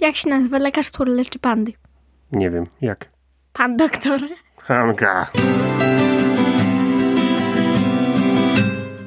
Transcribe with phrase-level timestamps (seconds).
[0.00, 1.72] Jak się nazywa lekarz, który leczy pandy?
[2.32, 3.10] Nie wiem, jak?
[3.52, 4.20] Pan doktor.
[4.62, 5.26] Hanka.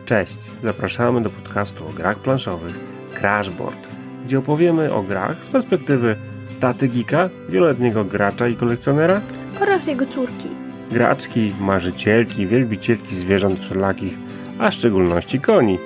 [0.05, 2.79] Cześć, zapraszamy do podcastu o grach planszowych
[3.19, 6.15] Crashboard, gdzie opowiemy o grach z perspektywy
[6.59, 9.21] taty Gika, wieloletniego gracza i kolekcjonera,
[9.61, 10.47] Oraz jego córki.
[10.91, 14.13] graczki, marzycielki, wielbicielki zwierząt wszelakich,
[14.59, 15.77] a w szczególności koni.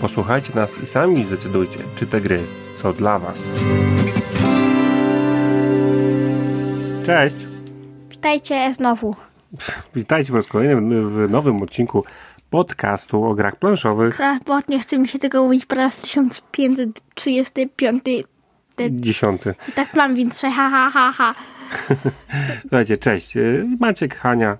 [0.00, 2.40] Posłuchajcie nas i sami zdecydujcie, czy te gry
[2.78, 3.38] są dla Was.
[7.06, 7.36] Cześć!
[8.10, 9.16] Witajcie znowu.
[9.94, 12.04] Witajcie po raz kolejny w nowym odcinku
[12.50, 14.18] podcastu o grach planszowych.
[14.46, 18.04] Bo nie chce mi się tego mówić po raz 1535.
[18.76, 19.54] Ten- Dziesiąty.
[19.74, 21.34] Tak plan więc ha ha ha ha.
[22.60, 23.36] Słuchajcie, cześć.
[23.36, 23.40] E,
[23.80, 24.56] Maciek, Hania.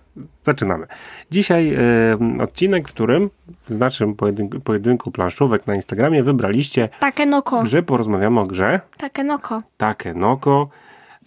[0.47, 0.87] Zaczynamy.
[1.31, 7.67] Dzisiaj e, odcinek, w którym w naszym pojedynku, pojedynku planszówek na Instagramie wybraliście, Takenoko.
[7.67, 9.63] że porozmawiamy o grze Takenoko.
[9.77, 10.69] Takenoko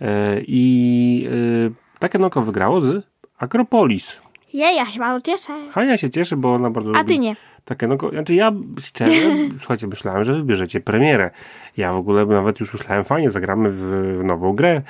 [0.02, 1.28] e, i
[1.68, 3.06] e, Takenoko wygrało z
[3.38, 4.18] Akropolis.
[4.54, 5.54] Je, ja się bardzo cieszę.
[5.72, 7.36] Hania się cieszy, bo ona bardzo A ty nie.
[7.66, 8.10] Takenoko.
[8.10, 9.22] Znaczy ja szczerze,
[9.60, 11.30] słuchajcie, myślałem, że wybierzecie premierę.
[11.78, 13.80] Ja w ogóle nawet już myślałem, fajnie, zagramy w,
[14.20, 14.82] w nową grę,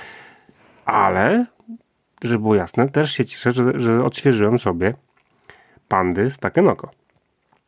[0.92, 1.46] ale,
[2.24, 4.94] żeby było jasne, też się cieszę, że, że odświeżyłem sobie
[5.88, 6.92] pandy z Takenoko.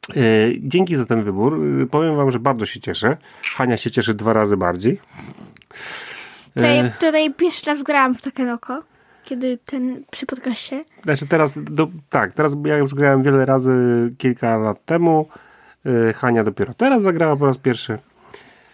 [0.10, 1.66] Yy, dzięki za ten wybór.
[1.66, 3.18] Yy, powiem wam, że bardzo się cieszę.
[3.56, 5.00] Hania się cieszy dwa razy bardziej.
[6.54, 8.84] Tutaj, tutaj pierwszy raz grałam w Takenoko.
[9.24, 10.86] Kiedy ten przy podcaście.
[11.04, 13.74] Znaczy teraz, do, tak, teraz ja już grałem wiele razy
[14.18, 15.28] kilka lat temu.
[15.86, 17.98] Yy, Hania dopiero teraz zagrała po raz pierwszy.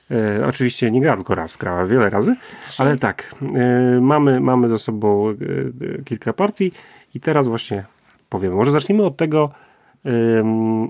[0.09, 2.35] Yy, oczywiście nie grała tylko raz, grała wiele razy,
[2.77, 6.71] ale tak, yy, mamy, mamy za sobą yy, yy, kilka partii
[7.13, 7.85] i teraz właśnie
[8.29, 8.55] powiemy.
[8.55, 9.49] Może zacznijmy od tego,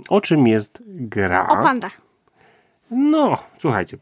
[0.10, 1.48] o czym jest gra.
[1.48, 2.02] O pandach.
[2.92, 3.98] No, słuchajcie,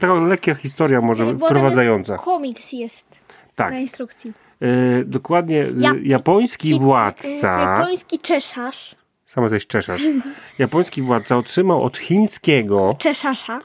[0.00, 2.12] taka lekka historia może Bo wprowadzająca.
[2.12, 4.32] Jest komiks jest Tak, na instrukcji.
[4.60, 7.60] yy, dokładnie, Jap- japoński Kit- władca...
[7.60, 8.96] Japoński czeszarz.
[9.26, 10.02] Sama coś czeszasz.
[10.58, 13.60] Japoński władca otrzymał od chińskiego Czeszasza.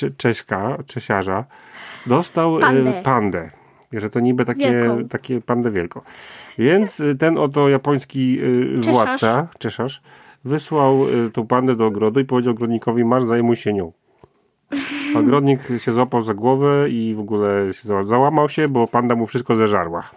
[0.00, 1.44] Cze, Cześka, Czesiarza,
[2.06, 2.84] dostał Pandę.
[2.84, 3.02] pandę.
[3.02, 3.50] pandę.
[3.92, 5.08] Że to niby takie, Wielką.
[5.08, 6.00] takie pandę wielką.
[6.58, 8.92] Więc y, ten oto japoński y, Czeszarz.
[8.94, 10.02] władca, Czeszarz,
[10.44, 13.92] wysłał y, tą pandę do ogrodu i powiedział ogrodnikowi, masz zajmuj się nią.
[15.18, 19.26] Ogrodnik się złapał za głowę i w ogóle się za- załamał się, bo panda mu
[19.26, 20.10] wszystko zeżarła.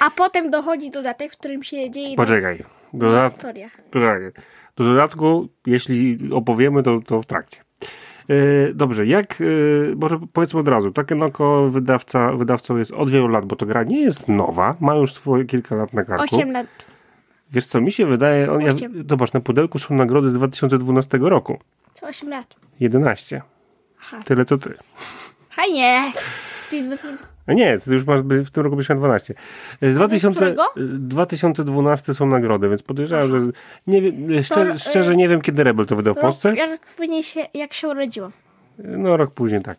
[0.00, 2.58] A potem dochodzi dodatek, w którym się dzieje Poczekaj.
[2.92, 3.68] Dodat, historia.
[4.76, 7.60] Do dodatku, jeśli opowiemy, to, to w trakcie.
[8.30, 9.44] E, Dobrze, jak, e,
[9.96, 14.00] może powiedzmy od razu, Takenoko wydawca, wydawcą jest od wielu lat, bo to gra nie
[14.00, 16.36] jest nowa, ma już swoje kilka lat na karku.
[16.36, 16.66] 8 lat.
[17.52, 18.72] Wiesz co, mi się wydaje, on, ja,
[19.08, 21.58] zobacz, na pudełku są nagrody z 2012 roku.
[21.94, 22.54] Co 8 lat.
[22.80, 23.42] 11.
[24.00, 24.18] Aha.
[24.24, 24.74] Tyle co ty.
[25.56, 26.12] Fajnie.
[26.70, 29.34] To jest 2000 A nie, ty już masz w tym roku będziesz miał 12.
[29.80, 30.62] E, Z 2000, którego?
[30.62, 33.46] e, 2012 są nagrody, więc podejrzewam, że
[33.86, 36.56] nie wiem, szczerze, e, szczerze nie wiem, kiedy Rebel to wydał w Polsce.
[36.56, 36.80] Jak,
[37.24, 38.32] się, jak się urodziłam.
[38.78, 39.78] No, rok później, tak.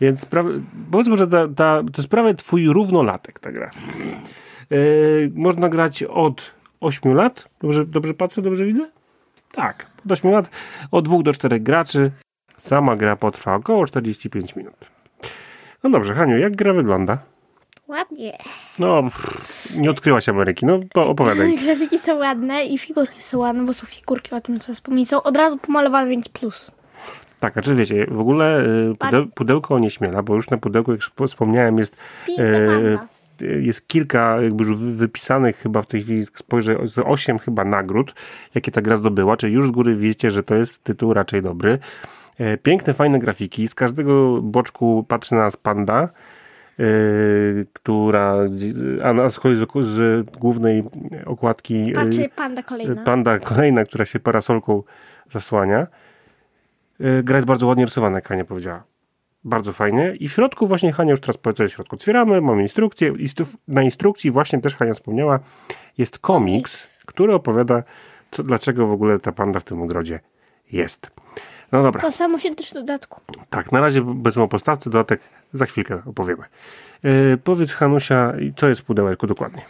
[0.00, 3.70] Więc pra- powiedzmy, że ta, ta, to jest prawie twój równolatek ta gra.
[4.70, 7.48] Yy, można grać od 8 lat.
[7.60, 8.88] Dobrze, dobrze patrzę, dobrze widzę?
[9.52, 10.50] Tak, od 8 lat.
[10.90, 12.10] Od 2 do 4 graczy.
[12.56, 14.97] Sama gra potrwa około 45 minut.
[15.82, 17.18] No dobrze, Haniu, jak gra wygląda?
[17.88, 18.38] Ładnie.
[18.78, 21.56] No, pff, nie odkryłaś Ameryki, no to opowiadaj.
[21.64, 25.08] Grafiki są ładne i figurki są ładne, bo są figurki, o tym co wspomnieć.
[25.08, 26.70] Są od razu pomalowane, więc plus.
[27.40, 31.00] Tak, a czy wiecie, w ogóle y, pudeł, pudełko onieśmiela, bo już na pudełku, jak
[31.28, 31.96] wspomniałem, jest
[32.38, 32.98] e,
[33.60, 38.14] jest kilka jakby już wy- wypisanych chyba w tej chwili, spojrzę, z osiem chyba nagród,
[38.54, 41.78] jakie ta gra zdobyła, czyli już z góry wiecie, że to jest tytuł raczej dobry.
[42.38, 46.08] E, Piękne, fajne grafiki, z każdego boczku patrzy na nas panda, e,
[47.72, 48.36] która,
[49.02, 50.84] a na schodzi z, z głównej
[51.26, 53.02] okładki e, Patrzy panda kolejna.
[53.02, 54.82] panda kolejna, która się parasolką
[55.30, 55.86] zasłania.
[57.00, 58.84] E, Gra jest bardzo ładnie rysowana, jak Hania powiedziała.
[59.44, 60.14] Bardzo fajnie.
[60.20, 63.12] I w środku właśnie Hania już teraz powiedziała, w środku otwieramy, mamy instrukcję.
[63.12, 65.38] Instru- Na instrukcji właśnie też Hania wspomniała,
[65.98, 67.82] jest komiks, który opowiada,
[68.30, 70.20] co, dlaczego w ogóle ta panda w tym ogrodzie
[70.72, 71.10] jest.
[71.72, 73.20] No dobra, To samo się też dodatku.
[73.50, 75.20] tak, na razie bez o postawce, dodatek
[75.52, 76.42] za chwilkę opowiemy.
[77.04, 79.62] E, powiedz Hanusia, co jest w pudełeczku dokładnie?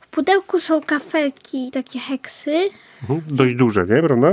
[0.00, 2.68] W pudełku są kafelki, takie heksy.
[3.02, 3.20] Mhm.
[3.28, 4.28] Dość duże, nie, prawda?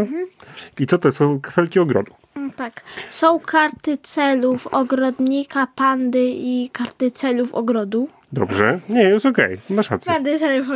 [0.80, 2.14] I co to są kafelki ogrodu?
[2.36, 2.82] Mm, Tak.
[3.10, 8.10] Są karty celów ogrodnika, pandy i karty celów ogrodu.
[8.34, 8.80] Dobrze.
[8.90, 9.58] Nie, jest okej.
[9.70, 10.14] Masz rację.
[10.14, 10.68] Pandy celów,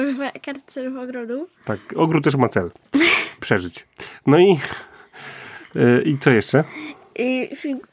[0.45, 1.47] karty celów ogrodu.
[1.65, 2.71] Tak, ogród też ma cel.
[3.41, 3.87] Przeżyć.
[4.27, 4.59] No i,
[6.05, 6.63] i co jeszcze?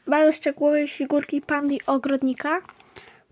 [0.06, 2.60] bardzo szczegółowe figurki pandy i ogrodnika.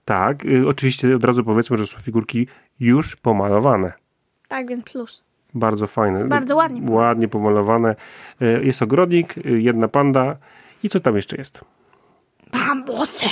[0.04, 2.46] Tak, y, oczywiście od razu powiedzmy, że są figurki
[2.80, 3.92] już pomalowane.
[4.48, 5.22] Tak, więc plus.
[5.54, 6.24] Bardzo fajne.
[6.24, 6.90] Bardzo ładnie.
[6.90, 7.96] Ładnie pomalowane.
[8.42, 10.36] Y, Jest ogrodnik, y, jedna panda
[10.82, 11.60] i co tam jeszcze jest?
[12.52, 13.26] Bambusy!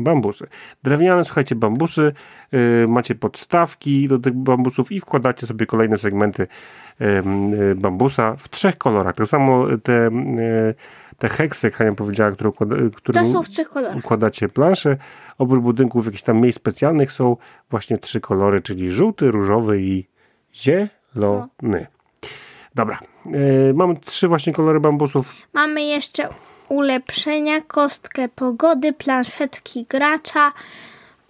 [0.00, 0.46] Bambusy.
[0.82, 2.12] Drewniane, słuchajcie, bambusy.
[2.54, 6.46] y, macie podstawki do tych bambusów i wkładacie sobie kolejne segmenty
[7.00, 9.14] ym, y, bambusa w trzech kolorach.
[9.14, 10.74] Tak samo te, y,
[11.18, 13.96] te heksy, jak Hania powiedziała, które, układa, które To są w trzech kolorach.
[13.96, 14.96] układacie plansze.
[15.38, 17.36] Oprócz budynków jakichś tam miejsc specjalnych są
[17.70, 20.06] właśnie trzy kolory, czyli żółty, różowy i
[20.54, 21.86] zielony.
[22.74, 22.98] Dobra.
[23.70, 25.32] Y, mamy trzy właśnie kolory bambusów.
[25.52, 26.28] Mamy jeszcze
[26.68, 30.52] ulepszenia, kostkę pogody, planszetki gracza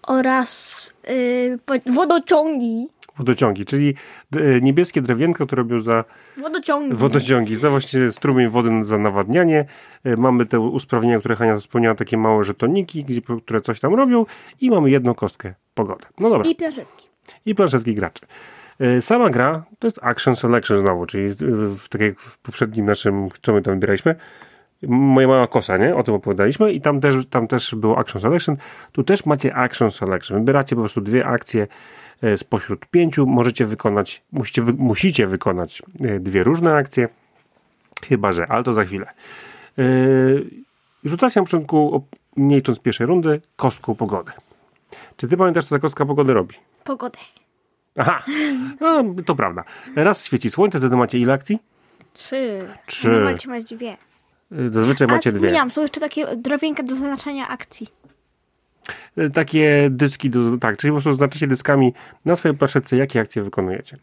[0.02, 2.88] oraz y, po- wodociągi.
[3.18, 3.94] Wodociągi, czyli
[4.36, 6.04] y, niebieskie drewienko, które robią za
[6.36, 6.94] Wodociągi.
[6.94, 9.64] Wodociągi, za właśnie strumień wody za nawadnianie.
[10.04, 14.26] E, Mamy te usprawnienia, które Hania wspomniała, takie małe żetoniki, gdzie, które coś tam robią
[14.60, 16.04] i mamy jedną kostkę pogody.
[16.20, 16.46] No dobra.
[16.48, 17.08] I I, planszetki.
[17.56, 18.26] planszetki graczy.
[19.00, 21.34] Sama gra to jest action selection znowu, czyli e,
[21.76, 24.14] w, tak jak w poprzednim naszym, co my tam wybieraliśmy,
[24.82, 25.96] moja mała kosa, nie?
[25.96, 28.56] O tym opowiadaliśmy i tam też, tam też było action selection.
[28.92, 30.38] Tu też macie action selection.
[30.38, 31.66] Wybieracie po prostu dwie akcje
[32.22, 33.26] e, spośród pięciu.
[33.26, 37.08] Możecie wykonać, musicie, musicie wykonać e, dwie różne akcje.
[38.08, 39.06] Chyba, że, ale to za chwilę.
[39.76, 40.46] Yy,
[41.04, 42.02] rzucacie na początku, o-
[42.36, 44.32] nie licząc pierwszej rundy, kostką pogody.
[45.16, 46.54] Czy ty pamiętasz, co ta kostka pogody robi?
[46.84, 47.18] Pogodę.
[47.96, 48.24] Aha,
[48.80, 49.64] no, to prawda.
[49.96, 51.58] Raz świeci słońce, wtedy macie ile akcji?
[52.12, 52.68] Trzy.
[52.86, 53.20] Trzy.
[53.24, 53.96] Macie mać dwie.
[54.70, 55.38] Zazwyczaj A macie dwie.
[55.40, 57.88] wspomniałam, są jeszcze takie drobienka do zaznaczania akcji.
[59.16, 61.92] Yy, Takie dyski, do, tak, czyli po prostu znaczycie dyskami
[62.24, 63.96] na swojej planszetce, jakie akcje wykonujecie.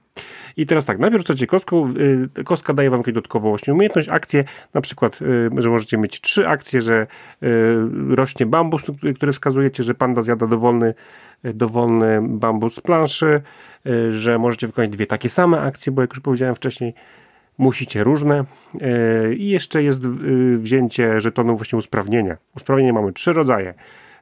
[0.57, 1.93] I teraz tak, najpierw rzucacie kostką,
[2.37, 4.43] yy, kostka daje wam jakąś dodatkową właśnie umiejętność, akcję,
[4.73, 7.07] na przykład, yy, że możecie mieć trzy akcje, że
[8.09, 8.83] rośnie bambus,
[9.15, 10.93] który- wskazujecie, że panda zjada dowolny,
[11.43, 13.41] dowolny bambus z planszy,
[14.09, 16.93] że możecie wykonać dwie takie same akcje, bo jak już powiedziałem wcześniej,
[17.63, 18.45] musicie różne.
[18.73, 22.37] Yy, I jeszcze jest yy, wzięcie żetonu właśnie usprawnienia.
[22.55, 23.73] Usprawnienia mamy trzy rodzaje.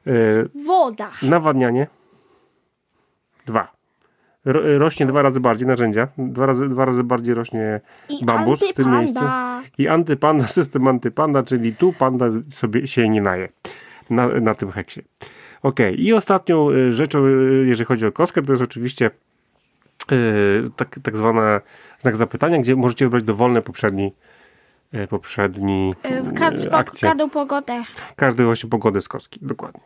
[0.06, 1.10] Yy, Woda.
[1.22, 1.86] Nawadnianie.
[3.46, 3.72] Dwa.
[4.44, 6.08] Ro, rośnie dwa razy bardziej narzędzia.
[6.18, 9.18] Dwa razy, dwa razy bardziej rośnie I bambus w tym miejscu.
[9.18, 9.62] antypanda.
[9.78, 13.48] I antypanda, system antypanda, czyli tu panda sobie się nie naje
[14.10, 15.02] na, na tym heksie.
[15.62, 19.10] Ok, i ostatnią y, rzeczą, y, jeżeli chodzi o kostkę, to jest oczywiście y,
[20.76, 21.60] tak, tak zwana
[22.00, 24.12] znak zapytania, gdzie możecie wybrać dowolny poprzedni
[24.94, 27.82] y, poprzedni Y, y, akcję każdą pogodę.
[28.16, 29.80] każdy właśnie pogody z kostki, dokładnie.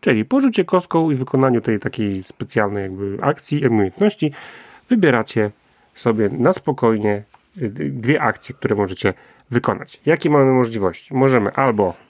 [0.00, 4.32] Czyli po rzucie kostką i wykonaniu tej takiej specjalnej jakby akcji, umiejętności,
[4.88, 5.50] wybieracie
[5.94, 7.22] sobie na spokojnie
[7.58, 9.14] y, y, dwie akcje, które możecie
[9.50, 10.00] wykonać.
[10.06, 11.14] Jakie mamy możliwości?
[11.14, 12.03] Możemy albo Y, y,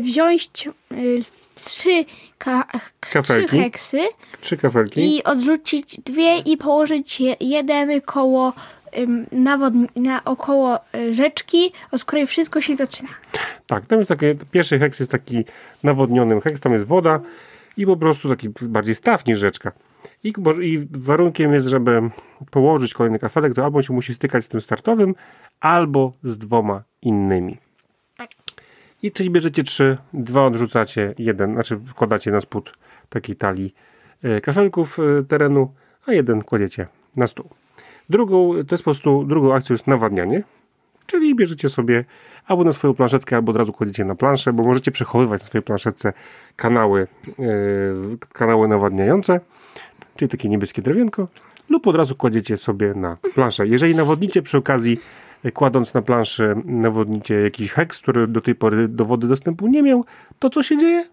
[0.00, 1.20] Wziąć y,
[1.54, 2.04] trzy,
[2.38, 2.64] ka,
[3.00, 3.58] trzy Kafelki.
[3.58, 3.98] heksy
[4.40, 8.52] trzy kafelki, i odrzucić dwie i położyć je, jeden koło
[8.98, 13.08] ym, nawod- na około y, rzeczki, od której wszystko się zaczyna.
[13.66, 15.44] tak, tam jest takie, pierwszy heks jest taki
[15.82, 17.20] nawodniony heks, tam jest woda
[17.76, 19.72] i po prostu taki bardziej staw niż rzeczka.
[20.24, 22.10] I, I warunkiem jest, żeby
[22.50, 25.14] położyć kolejny kafelek, to albo się musi stykać z tym startowym,
[25.60, 27.56] albo z dwoma innymi.
[29.02, 32.72] I czyli bierzecie trzy, dwa odrzucacie, jeden, znaczy wkładacie na spód
[33.08, 33.74] takiej talii
[34.22, 35.74] e, kafelków e, terenu,
[36.06, 37.48] a jeden kładziecie na stół.
[38.10, 40.42] Drugą, to jest po prostu, drugą akcją jest nawadnianie,
[41.06, 42.04] czyli bierzecie sobie
[42.46, 45.62] albo na swoją planszetkę, albo od razu kładziecie na planszę, bo możecie przechowywać na swojej
[45.62, 46.12] planszetce
[46.56, 47.46] kanały, e,
[48.32, 49.40] kanały nawadniające,
[50.16, 51.28] czyli takie niebieskie drewienko,
[51.70, 53.66] lub od razu kładziecie sobie na planszę.
[53.66, 55.00] Jeżeli nawodnicie przy okazji,
[55.54, 60.04] kładąc na planszę, nawodnicie jakiś heks, który do tej pory do wody dostępu nie miał,
[60.38, 61.04] to co się dzieje?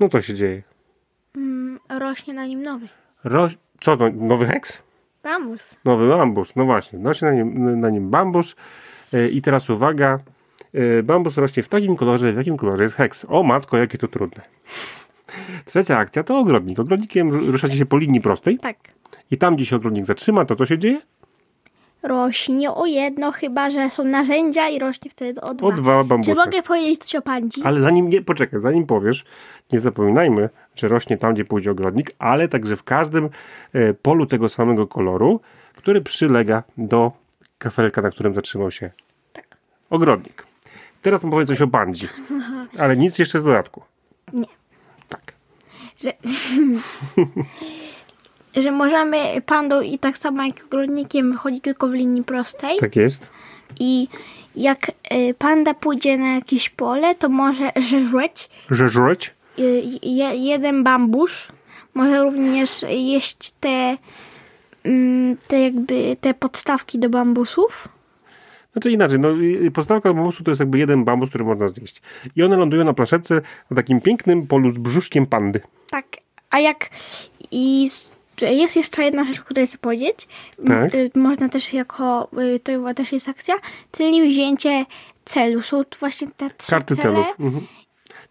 [0.00, 0.62] No co się dzieje?
[1.88, 2.88] Rośnie na nim nowy.
[3.24, 3.48] Ro...
[3.80, 4.10] Co to?
[4.10, 4.78] Nowy heks?
[5.22, 5.76] Bambus.
[5.84, 8.56] Nowy bambus, no właśnie, rośnie na nim, na nim bambus
[9.12, 10.18] E, i teraz uwaga,
[10.74, 13.26] e, bambus rośnie w takim kolorze, w jakim kolorze jest heks.
[13.28, 14.42] O matko, jakie to trudne.
[15.66, 16.78] Trzecia akcja to ogrodnik.
[16.78, 18.76] Ogrodnikiem ru- ruszacie się po linii prostej Tak.
[19.30, 21.00] i tam, gdzie się ogrodnik zatrzyma, to co się dzieje?
[22.02, 25.66] Rośnie o jedno, chyba że są narzędzia i rośnie wtedy o dwa.
[25.66, 27.62] O dwa Czy mogę powiedzieć coś o pandzi?
[27.64, 29.24] Ale zanim, nie, poczekaj, zanim powiesz,
[29.72, 33.28] nie zapominajmy, że rośnie tam, gdzie pójdzie ogrodnik, ale także w każdym
[33.72, 35.40] e, polu tego samego koloru,
[35.76, 37.12] który przylega do
[37.58, 38.90] kafelka, na którym zatrzymał się
[39.32, 39.56] Tak.
[39.90, 40.46] ogrodnik.
[41.02, 42.08] Teraz powiem coś o bandzi,
[42.82, 43.82] ale nic jeszcze z dodatku.
[44.32, 44.46] Nie.
[45.08, 45.32] Tak.
[45.96, 46.12] Że,
[48.56, 52.78] że możemy pandą i tak samo jak ogrodnikiem wychodzi tylko w linii prostej.
[52.78, 53.30] Tak jest.
[53.80, 54.08] i
[54.56, 59.34] jak y, panda pójdzie na jakieś pole, to może żreć Żeżreć?
[59.58, 61.48] y, je, jeden bambusz.
[61.94, 63.96] Może również jeść te,
[64.84, 67.88] mm, te jakby te podstawki do bambusów.
[68.72, 69.28] Znaczy inaczej, no
[69.74, 72.02] podstawka bambusu to jest jakby jeden bambus, który można zjeść.
[72.36, 73.40] I one lądują na planszetce
[73.70, 75.60] na takim pięknym polu z brzuszkiem pandy.
[75.90, 76.06] Tak,
[76.50, 76.90] a jak
[77.50, 77.88] i
[78.42, 80.28] jest jeszcze jedna rzecz, o której chcę powiedzieć.
[80.66, 80.94] Tak.
[80.94, 83.54] y, Można też jako, y, to chyba też jest akcja,
[83.92, 84.86] czyli wzięcie
[85.24, 85.62] celu.
[85.62, 87.02] Są tu właśnie te trzy Karty cele.
[87.14, 87.26] celów.
[87.40, 87.66] Mhm.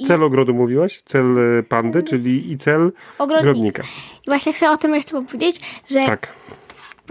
[0.07, 3.49] Cel ogrodu mówiłaś, cel e, pandy, czyli i cel Ogrodnika.
[3.49, 3.83] ogrodnika.
[4.27, 6.33] I właśnie chcę o tym jeszcze powiedzieć, że Tak.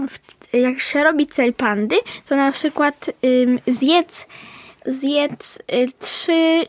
[0.08, 1.96] w, jak się robi cel pandy,
[2.28, 4.26] to na przykład ym, zjedz,
[4.86, 6.66] zjedz y, trzy,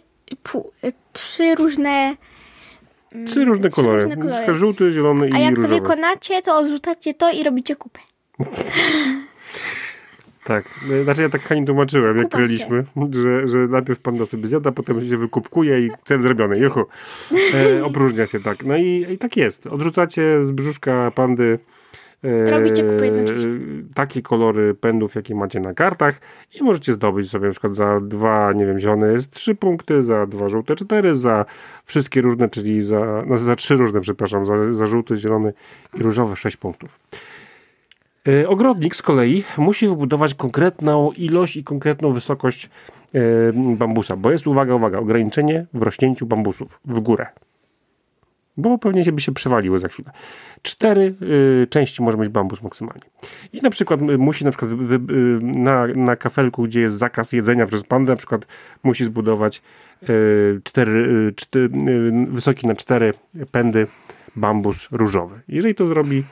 [0.84, 2.16] y, trzy różne
[3.26, 4.04] Trzy różne kolory.
[4.04, 4.56] różne kolory.
[4.56, 5.82] Żółty, zielony A i jak to różowy.
[5.82, 8.00] wykonacie, to odrzucacie to i robicie kupę.
[10.44, 10.66] Tak.
[10.92, 14.72] E, Znaczy ja tak Hani tłumaczyłem, jak Kupa graliśmy, że, że najpierw panda sobie zjada,
[14.72, 16.60] potem się wykupkuje i cel zrobiony.
[16.60, 16.86] Juhu.
[17.54, 18.66] E, opróżnia się tak.
[18.66, 19.68] No i, i tak jest.
[19.68, 21.60] Odrzucacie z brzuszka pandy
[22.24, 23.50] Robicie kupę jednocześnie.
[23.96, 26.22] takie kolory pędów, jakie macie na kartach
[26.60, 30.26] i możecie zdobyć sobie na przykład za dwa, nie wiem, zielone jest trzy punkty, za
[30.26, 31.46] dwa żółte cztery, za
[31.86, 35.54] wszystkie różne, czyli za, no, za trzy różne, przepraszam, za, za żółty, zielony
[36.00, 37.00] i różowy sześć punktów.
[38.28, 42.70] E, Ogrodnik z kolei musi wybudować konkretną ilość i konkretną wysokość
[43.14, 43.20] e,
[43.54, 47.26] bambusa, bo jest, uwaga, uwaga, ograniczenie w rośnięciu bambusów w górę.
[48.60, 50.12] Bo pewnie się by się przewaliły za chwilę.
[50.62, 53.04] Cztery y, części może mieć bambus maksymalnie.
[53.54, 55.00] I na przykład y, musi na przykład wy, y,
[55.42, 58.48] na, na kafelku, gdzie jest zakaz jedzenia przez pandę, na przykład
[58.84, 59.62] musi zbudować
[60.10, 60.92] y, cztery,
[61.56, 61.70] y, y,
[62.28, 63.14] wysoki na cztery
[63.52, 63.88] pędy
[64.36, 65.42] bambus różowy.
[65.48, 66.24] Jeżeli to zrobi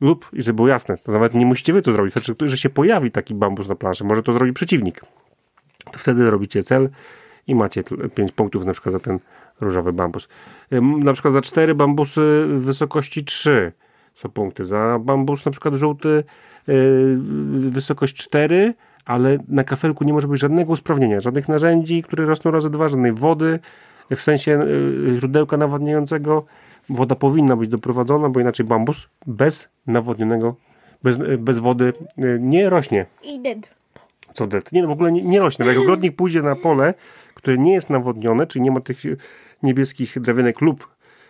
[0.00, 2.70] lub, i żeby było jasne, to nawet nie musicie wy to zrobić, wystarczy, że się
[2.70, 5.00] pojawi taki bambus na planszy, może to zrobi przeciwnik.
[5.92, 6.90] To wtedy robicie cel
[7.46, 7.82] i macie
[8.14, 9.18] 5 punktów na przykład za ten
[9.62, 10.28] różowy bambus.
[10.98, 13.72] Na przykład za 4 bambusy wysokości 3
[14.14, 14.64] są punkty.
[14.64, 16.24] Za bambus na przykład żółty
[16.66, 16.74] yy,
[17.70, 22.70] wysokość 4, ale na kafelku nie może być żadnego usprawnienia, żadnych narzędzi, które rosną razy
[22.70, 23.58] dwa, żadnej wody,
[24.10, 26.44] w sensie yy, źródełka nawadniającego.
[26.88, 30.56] Woda powinna być doprowadzona, bo inaczej bambus bez nawodnionego,
[31.02, 31.92] bez, bez wody
[32.40, 33.58] nie rośnie I dead.
[34.34, 34.72] co det.
[34.72, 35.64] Nie, no w ogóle nie, nie rośnie.
[35.64, 36.94] Bo Jak ogrodnik pójdzie na pole,
[37.34, 38.96] które nie jest nawodnione, czyli nie ma tych
[39.62, 40.88] niebieskich drewienek lub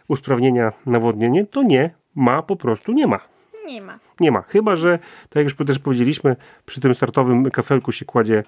[0.09, 3.21] usprawnienia nawodnienie, to nie ma, po prostu nie ma.
[3.67, 3.99] Nie ma.
[4.21, 4.43] Nie ma.
[4.43, 4.99] Chyba, że,
[5.29, 6.37] tak jak już też powiedzieliśmy,
[6.67, 8.45] przy tym startowym kafelku się kładzie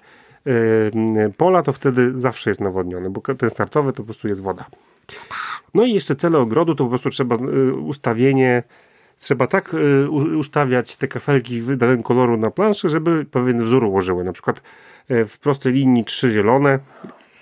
[0.47, 4.65] e, pola, to wtedy zawsze jest nawodnione, bo ten startowy to po prostu jest woda.
[5.73, 7.39] No i jeszcze cele ogrodu to po prostu trzeba e,
[7.73, 8.63] ustawienie,
[9.19, 9.75] trzeba tak
[10.09, 14.23] u- ustawiać te kafelki w danym koloru na planszy, żeby pewien wzór ułożyły.
[14.23, 14.61] Na przykład
[15.09, 16.79] e, w prostej linii trzy zielone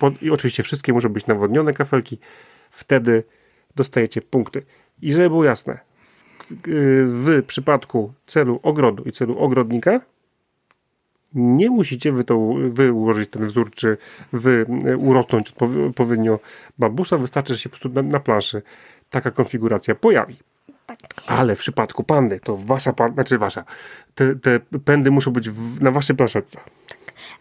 [0.03, 2.19] pod, i oczywiście wszystkie muszą być nawodnione kafelki.
[2.71, 3.23] Wtedy
[3.75, 4.65] dostajecie punkty.
[5.01, 5.79] I żeby było jasne,
[7.07, 10.01] w przypadku celu ogrodu i celu ogrodnika
[11.33, 13.97] nie musicie wy, to, wy ułożyć ten wzór, czy
[14.33, 16.39] wy e, urosnąć odpow- odpowiednio
[16.77, 17.17] bambusa.
[17.17, 18.61] Wystarczy, że się po prostu na, na planszy
[19.09, 20.37] taka konfiguracja pojawi.
[20.85, 20.99] Tak.
[21.27, 23.63] Ale w przypadku pandy, to wasza panda, znaczy wasza,
[24.15, 26.59] te, te pędy muszą być w, na waszej planszetce.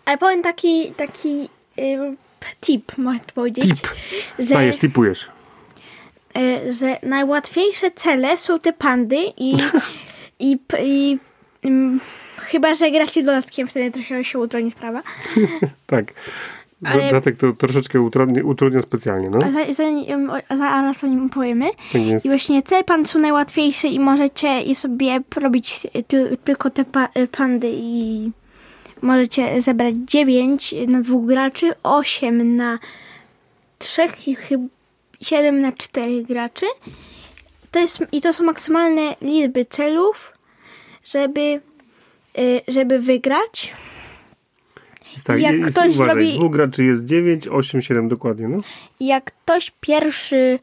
[0.04, 2.16] Ale powiem taki, taki y,
[2.60, 3.88] tip, można powiedzieć, Tip.
[4.38, 5.28] że, Dajesz, tipujesz.
[6.36, 9.56] y, że najłatwiejsze cele są te pandy i,
[10.40, 11.18] i, i
[11.66, 12.00] ym,
[12.38, 15.02] chyba, że gracie dodatkiem, wtedy trochę się utrudni sprawa.
[15.86, 16.12] Tak.
[16.84, 19.38] Ale- Dlatego to troszeczkę utrudnia, utrudnia specjalnie, no.
[19.46, 21.66] A za- zanim, zaraz o nim opowiemy.
[21.92, 22.26] Tak jest.
[22.26, 27.08] I właśnie cele pan są najłatwiejsze i możecie je sobie robić ty, tylko te pa,
[27.32, 28.30] pandy i
[29.02, 32.78] możecie zebrać 9 na dwóch graczy, 8 na
[33.78, 34.64] trzech i chyba
[35.20, 36.66] 7 na 4 graczy.
[37.70, 40.32] To jest, I to są maksymalne liczby celów,
[41.04, 41.60] żeby,
[42.38, 43.72] y, żeby wygrać.
[45.24, 48.58] Tak, jak jest, ktoś uważaj, zrobi- dwóch graczy jest 9, 8, 7 dokładnie, no.
[49.00, 50.58] Jak ktoś pierwszy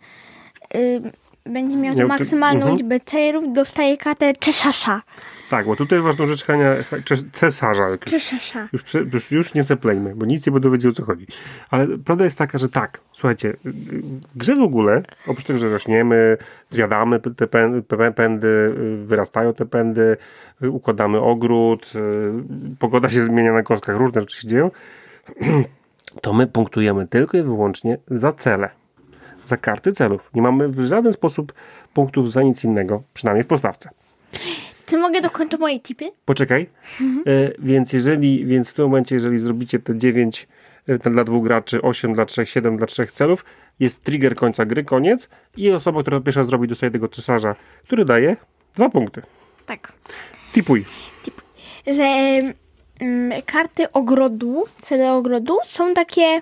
[0.75, 1.01] y,
[1.45, 2.77] będzie miał Miał ty- maksymalną mhm.
[2.77, 5.01] liczbę celów, dostaje kartę Czeszasza.
[5.49, 6.75] Tak, bo tutaj ważną rzecz Hania,
[7.33, 7.89] cesarza.
[7.89, 8.11] jak
[8.73, 8.93] już-.
[9.13, 11.27] Już, już, nie seplejmy, bo nic nie będą wiedzieć o co chodzi.
[11.69, 16.37] Ale prawda jest taka, że tak, słuchajcie, w grze w ogóle, oprócz tego, że rośniemy,
[16.71, 18.73] zjadamy te pę- pę- pędy,
[19.05, 20.17] wyrastają te pędy,
[20.61, 24.71] układamy ogród, y, pogoda się zmienia na kostkach, różne rzeczy się dzieją,
[26.21, 28.69] to my punktujemy tylko i wyłącznie za cele,
[29.45, 30.29] za karty celów.
[30.33, 31.53] Nie mamy w żaden sposób
[31.93, 33.89] punktów za nic innego, przynajmniej w postawce.
[34.89, 36.11] Czy mogę dokończyć moje tipy?
[36.25, 36.67] Poczekaj.
[37.01, 40.47] E, więc jeżeli, więc w tym momencie, jeżeli zrobicie te 9
[40.87, 43.45] e, dla dwóch graczy, 8 dla trzech, 7 dla trzech celów,
[43.79, 48.37] jest trigger końca gry, koniec i osoba, która pierwsza zrobi, dostaje tego cesarza, który daje
[48.75, 49.21] dwa punkty.
[49.65, 49.93] Tak.
[50.53, 50.85] Tipuj.
[51.87, 52.03] Że
[52.99, 56.41] mm, karty ogrodu, cele ogrodu są takie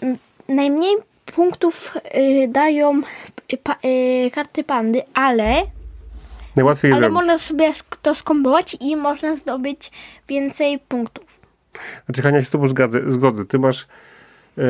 [0.00, 3.02] mm, najmniej punktów y, dają
[3.52, 5.77] y, pa, y, karty pandy, ale
[6.58, 7.14] Najłatwiej ale zrobić.
[7.14, 7.70] można sobie
[8.02, 9.90] to skombować i można zdobyć
[10.28, 11.40] więcej punktów.
[12.06, 13.44] Znaczy, Hania, się z tobą zgadzę, zgodzę.
[13.44, 13.86] Ty masz,
[14.58, 14.62] e,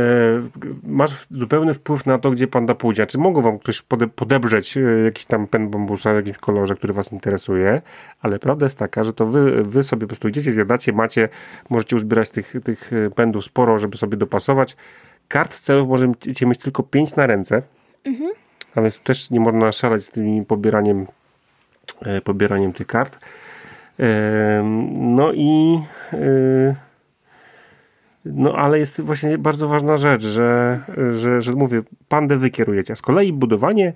[0.86, 3.06] masz zupełny wpływ na to, gdzie panda pójdzie.
[3.06, 6.92] Czy mogą wam ktoś pode, podebrzeć e, jakiś tam pen bambusa w jakimś kolorze, który
[6.92, 7.82] was interesuje,
[8.22, 11.28] ale prawda jest taka, że to wy, wy sobie po prostu idziecie, zjadacie, macie,
[11.70, 14.76] możecie uzbierać tych, tych e, pędów sporo, żeby sobie dopasować.
[15.28, 17.62] Kart celów możecie mieć tylko 5 na ręce,
[18.74, 21.06] a więc też nie można szaleć z tym pobieraniem,
[22.24, 23.18] pobieraniem tych kart.
[24.94, 25.80] No i
[26.12, 26.74] e,
[28.24, 30.80] no ale jest właśnie bardzo ważna rzecz, że,
[31.14, 33.92] że, że mówię, pandę wy kierujecie, a z kolei budowanie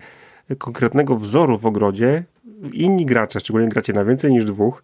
[0.59, 2.25] konkretnego wzoru w ogrodzie
[2.73, 4.83] inni gracze, szczególnie gracie na więcej niż dwóch,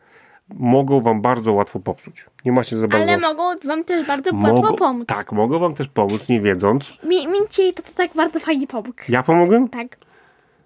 [0.55, 2.27] mogą wam bardzo łatwo popsuć.
[2.45, 3.13] Nie macie za bardzo...
[3.13, 5.09] Ale mogą wam też bardzo łatwo mogą, pomóc.
[5.09, 6.99] Tak, mogą wam też pomóc, nie wiedząc.
[7.05, 8.99] Mi, mi dzisiaj to, to tak bardzo fajnie pomógł.
[9.09, 9.69] Ja pomogłem?
[9.69, 9.97] Tak.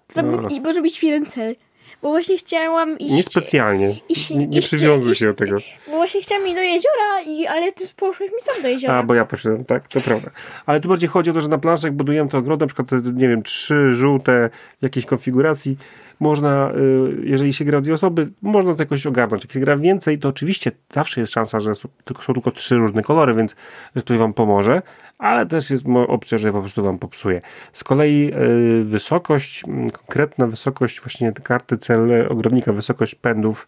[0.09, 0.49] Zrobił, No.
[0.49, 1.55] I może być jeden cel.
[2.03, 3.11] Bo właśnie chciałam iść...
[3.13, 3.95] Niespecjalnie.
[4.09, 5.57] I się- Nie, nie przywiązuj się- do tego.
[5.87, 8.93] Bo właśnie chciałam iść do jeziora, i, ale ty poszłeś mi sam do jeziora.
[8.97, 10.29] A, bo ja poszedłem, tak, to prawda.
[10.65, 13.01] Ale tu bardziej chodzi o to, że na planszach budujemy to ogrody, na przykład, te,
[13.13, 14.49] nie wiem, trzy żółte
[14.81, 15.77] jakiejś konfiguracji.
[16.23, 19.43] Można, y, jeżeli się gra dwie osoby, można to jakoś ogarnąć.
[19.43, 22.75] Jak się gra więcej, to oczywiście zawsze jest szansa, że są tylko, są tylko trzy
[22.75, 23.55] różne kolory, więc
[23.95, 24.81] że to wam pomoże,
[25.17, 27.41] ale też jest opcja, że po prostu wam popsuje.
[27.73, 33.67] Z kolei y, wysokość, mm, konkretna wysokość właśnie karty cel ogrodnika, wysokość pędów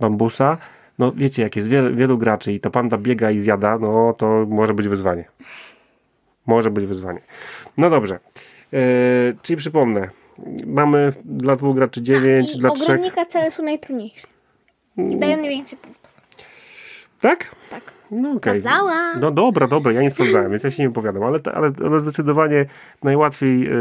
[0.00, 0.58] bambusa,
[0.98, 4.46] no wiecie, jak jest wiele, wielu graczy i ta panda biega i zjada, no to
[4.48, 5.24] może być wyzwanie.
[6.46, 7.20] Może być wyzwanie.
[7.76, 8.18] No dobrze.
[8.72, 8.78] E,
[9.42, 10.08] czyli przypomnę,
[10.66, 12.88] mamy dla dwóch graczy 9, I dla trzech.
[12.88, 14.26] ogrodnika cele są najtrudniejsze.
[14.96, 16.12] I dają najwięcej punktów.
[17.20, 17.50] Tak?
[17.70, 17.82] Tak.
[18.10, 18.60] No okej.
[18.60, 19.20] Sprawdzałam.
[19.20, 22.66] No dobra, dobra, ja nie sprawdzałem, więc ja się nie wypowiadam, ale, ale, ale zdecydowanie
[23.02, 23.72] najłatwiej e,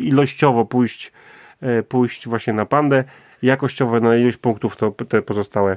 [0.00, 1.12] ilościowo pójść,
[1.60, 3.04] e, pójść właśnie na pandę,
[3.42, 5.76] jakościowo na ilość punktów to te pozostałe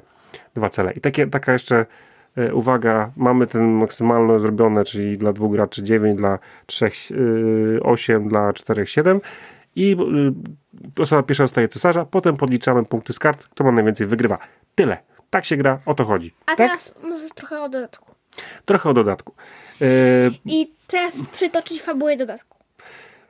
[0.55, 0.91] dwa cele.
[0.93, 1.85] I takie, taka jeszcze
[2.37, 6.93] e, uwaga, mamy ten maksymalne zrobione, czyli dla dwóch graczy 9, dla trzech
[7.77, 9.21] e, 8, dla czterech 7
[9.77, 9.97] i
[10.97, 14.37] y, osoba pierwsza dostaje cesarza, potem podliczamy punkty z kart, kto ma najwięcej wygrywa.
[14.75, 14.97] Tyle.
[15.29, 16.33] Tak się gra, o to chodzi.
[16.45, 16.57] A tak?
[16.57, 18.11] teraz może trochę o dodatku.
[18.65, 19.33] Trochę o dodatku.
[19.81, 19.85] E,
[20.45, 22.57] I teraz przytoczyć fabułę dodatku.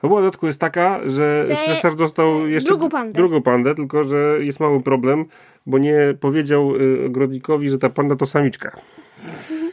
[0.02, 3.14] Fabuła dodatku jest taka, że, Że cesarz dostał jeszcze drugą pandę.
[3.14, 5.26] drugą pandę, tylko że jest mały problem,
[5.66, 8.72] bo nie powiedział y, ogrodnikowi, że ta panda to samiczka.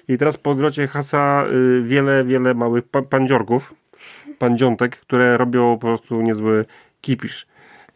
[0.09, 3.75] I teraz po ogrodzie hasa y, wiele, wiele małych pa pandziorków,
[4.39, 6.65] pandziątek, które robią po prostu niezły
[7.01, 7.47] kipisz.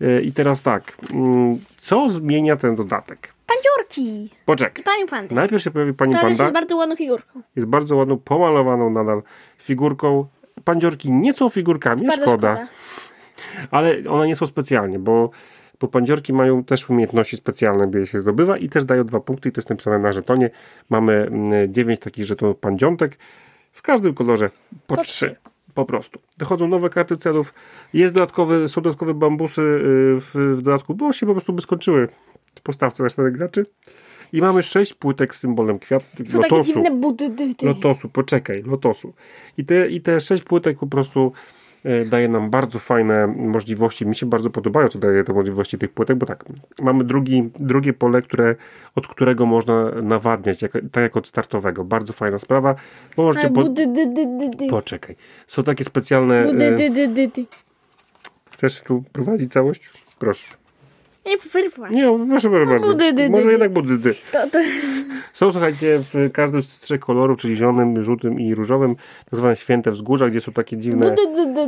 [0.02, 3.32] Y, I teraz tak, mm, co zmienia ten dodatek?
[3.46, 4.30] Pandziorki!
[4.44, 4.80] Poczekaj.
[4.80, 5.34] I panią pandę.
[5.34, 6.44] Najpierw się pojawi pani To panda.
[6.44, 7.42] jest bardzo ładną figurką.
[7.56, 9.22] jest bardzo ładną, pomalowaną nadal
[9.58, 10.26] figurką.
[10.64, 12.66] Pandziorki nie są figurkami, szkoda, szkoda.
[13.70, 15.30] ale one nie są specjalnie, bo,
[15.80, 19.48] bo pandziorki mają też umiejętności specjalne, gdy je się zdobywa i też dają dwa punkty
[19.48, 20.50] i to jest napisane na żetonie.
[20.90, 23.18] Mamy mm, dziewięć takich żetonów pandziątek,
[23.72, 24.50] w każdym kolorze
[24.86, 25.12] po, Po trzy.
[25.12, 25.36] trzy.
[25.78, 26.20] Po prostu.
[26.38, 27.54] Dochodzą nowe karty celów.
[27.92, 32.08] Jest dodatkowy, są dodatkowe bambusy y, w, w dodatku, bo się po prostu by skończyły
[32.54, 33.66] w postawce na czterech graczy.
[34.32, 36.62] I mamy sześć płytek z symbolem kwiat, Są takie lotosu.
[36.64, 37.30] dziwne budy.
[37.30, 37.66] dy, dy.
[37.66, 39.14] Lotosu, poczekaj, lotosu.
[39.58, 41.32] I te, I te sześć płytek po prostu
[42.06, 44.06] daje nam bardzo fajne możliwości.
[44.06, 46.44] Mi się bardzo podobają, co daje te możliwości tych płytek, bo tak,
[46.82, 48.56] mamy drugi, drugie pole, które,
[48.94, 51.84] od którego można nawadniać, jak, tak jak od startowego.
[51.84, 52.74] Bardzo fajna sprawa.
[53.16, 53.64] Bo możecie po,
[54.70, 55.16] poczekaj.
[55.46, 56.44] Są takie specjalne...
[56.44, 56.76] E.
[58.52, 59.90] Chcesz tu prowadzić całość?
[60.18, 60.67] Proszę.
[61.28, 61.90] Nie, wyrywaj.
[61.92, 62.86] Nie, proszę bardzo.
[62.86, 64.14] budy, dy, Może jednak budy, dy.
[64.32, 64.58] To, to...
[65.32, 69.90] Są, słuchajcie, w każdym z trzech kolorów, czyli zielonym, żółtym i różowym, tak zwane święte
[69.90, 71.14] wzgórza, gdzie są takie dziwne,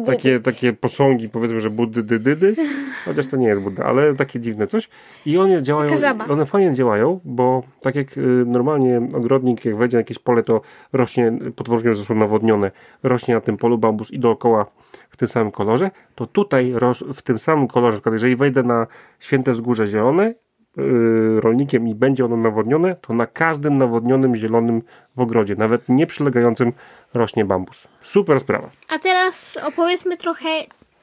[0.06, 2.56] takie, takie posągi, powiedzmy, że buddy, dy, dy, dy.
[3.04, 4.88] chociaż to nie jest Budda, ale takie dziwne coś.
[5.26, 5.96] I one działają,
[6.28, 10.60] one fajnie działają, bo tak jak y, normalnie ogrodnik, jak wejdzie na jakieś pole, to
[10.92, 12.70] rośnie pod warunkiem, że są nawodnione,
[13.02, 14.66] rośnie na tym polu bambus i dookoła
[15.11, 16.74] w tym samym kolorze, to tutaj
[17.14, 18.87] w tym samym kolorze, na przykład jeżeli wejdę na
[19.20, 20.35] święte wzgórze zielone,
[20.79, 24.83] y, rolnikiem i będzie ono nawodnione, to na każdym nawodnionym zielonym
[25.16, 26.72] w ogrodzie, nawet nie przylegającym,
[27.14, 27.88] rośnie bambus.
[28.00, 28.70] Super sprawa.
[28.88, 30.48] A teraz opowiedzmy trochę,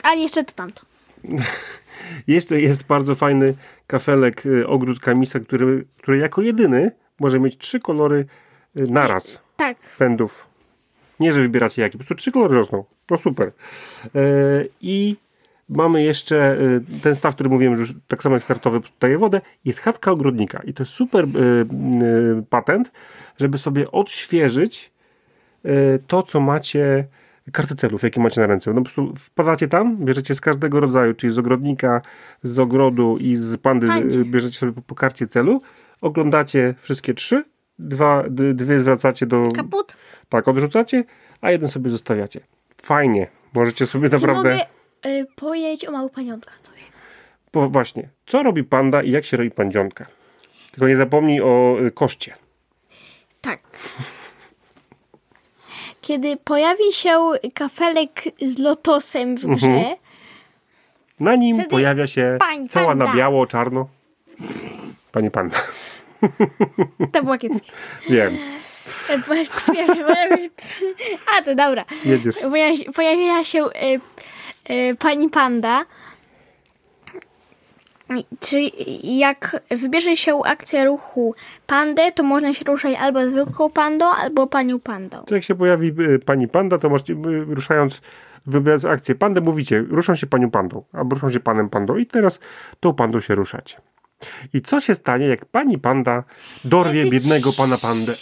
[0.04, 0.82] a jeszcze to tamto.
[2.28, 3.54] Jeszcze jest bardzo fajny
[3.88, 8.26] kafelek y, ogród kamisa, który, który jako jedyny może mieć trzy kolory
[8.78, 9.78] y, naraz Tak.
[9.98, 10.48] pędów.
[11.20, 12.84] Nie, że wybieracie jaki, po prostu trzy kolory rosną.
[13.06, 13.52] To super.
[14.16, 14.22] E,
[14.82, 15.16] I
[15.70, 19.42] mamy jeszcze e, ten staw, który mówiłem, że już tak samo jak startowy daje wodę,
[19.66, 20.62] jest chatka ogrodnika.
[20.64, 21.28] I to jest super e,
[22.50, 22.92] patent,
[23.38, 24.92] żeby sobie odświeżyć
[26.08, 27.08] to, co macie,
[27.52, 28.74] karty celów, jakie macie na ręce.
[28.74, 32.02] No po prostu wpadacie tam, bierzecie z każdego rodzaju, czyli z ogrodnika,
[32.44, 34.26] z ogrodu i z pandy, Pandzie.
[34.26, 35.62] bierzecie sobie po, po karcie celu,
[36.02, 37.44] oglądacie wszystkie trzy,
[37.80, 39.52] dwa, dwie zwracacie do...
[39.52, 39.98] Kaput.
[40.30, 41.04] Tak, odrzucacie,
[41.42, 42.40] a jeden sobie zostawiacie.
[42.82, 43.28] Fajnie.
[43.54, 44.50] Możecie sobie Czy naprawdę.
[44.52, 44.66] mogę
[45.20, 46.74] y, powiedzieć o mały paniątka coś?
[47.52, 50.06] Po, właśnie, co robi panda i jak się robi pandzionka?
[50.72, 52.34] Tylko nie zapomnij o y, koszcie.
[53.42, 53.60] Tak.
[56.02, 57.20] Kiedy pojawi się
[57.54, 59.96] kafelek z lotosem w grze, Mhm.
[61.20, 63.18] Na nim Wtedy pojawia się pań cała na panda.
[63.20, 63.90] biało, czarno.
[65.12, 65.58] Pani panda.
[67.14, 67.72] to było kiepskie.
[68.10, 68.38] Wiem,
[71.38, 71.86] A, to dobra.
[72.06, 72.36] jedziesz.
[72.40, 74.00] Pojawia, pojawia się y,
[74.74, 75.86] y, pani panda.
[78.40, 78.60] Czy
[79.04, 81.36] jak wybierze się akcję ruchu
[81.68, 85.24] pandę, to można się ruszać albo zwykłą pandą, albo panią pandą.
[85.24, 88.02] To jak się pojawi y, pani panda, to możecie, y, ruszając,
[88.46, 92.40] wybierając akcję pandę, mówicie, ruszam się panią pandą, albo ruszam się panem pandą i teraz
[92.80, 93.78] tą pandą się ruszacie.
[94.54, 96.24] I co się stanie, jak pani panda
[96.66, 98.14] dorwie Ty- biednego pana pandę?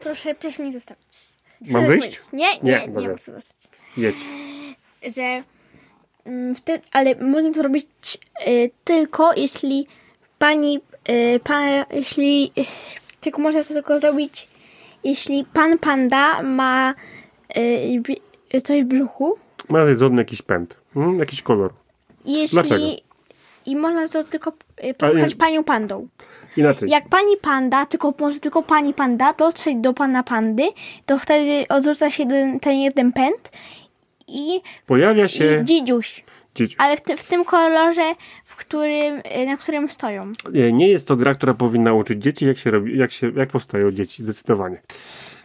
[0.00, 1.06] Proszę, proszę mnie zostawić.
[1.64, 2.20] Chcę Mam wyjść?
[2.32, 3.60] Nie, Nie, nie, nie, nie chcę zostawić.
[3.96, 4.16] Jedź.
[5.16, 5.42] Że
[6.24, 7.86] mm, wtedy, ale można to robić
[8.48, 9.86] y, tylko jeśli
[10.38, 11.60] pani, y, pa,
[11.90, 12.64] jeśli y,
[13.20, 14.48] tylko można to tylko zrobić,
[15.04, 16.94] jeśli pan panda ma
[18.54, 19.38] y, coś w brzuchu.
[19.68, 21.72] Ma jedzony jakiś pęd, mm, jakiś kolor.
[22.24, 22.84] Jeśli, Dlaczego?
[23.66, 24.52] I można to tylko
[24.84, 26.08] y, nie- panią pandą.
[26.56, 26.90] Inaczej.
[26.90, 30.62] Jak pani panda, tylko może tylko pani panda dotrzeć do pana pandy,
[31.06, 33.50] to wtedy odrzuca się ten, ten jeden pęd
[34.28, 36.24] i, Pojawia się i dzidziuś.
[36.54, 36.76] Dzieci.
[36.78, 40.32] Ale w, ty, w tym kolorze, w którym, y, na którym stoją.
[40.52, 43.48] Nie, nie jest to gra, która powinna uczyć dzieci, jak się robi, jak, się, jak
[43.48, 44.82] powstają dzieci, zdecydowanie.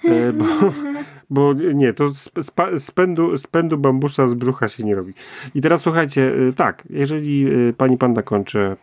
[0.06, 0.46] E, bo,
[1.30, 4.96] bo nie, to z, z, pa- z, pędu, z pędu bambusa z brzucha się nie
[4.96, 5.13] robi.
[5.56, 8.78] I teraz słuchajcie, e, tak, jeżeli e, pani panda kończy e,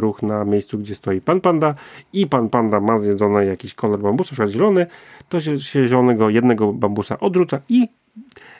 [0.00, 1.74] ruch na miejscu, gdzie stoi pan panda
[2.12, 4.86] i pan panda ma zjedzony jakiś kolor bambusa, na zielony,
[5.28, 7.88] to się, się zielonego jednego bambusa odrzuca i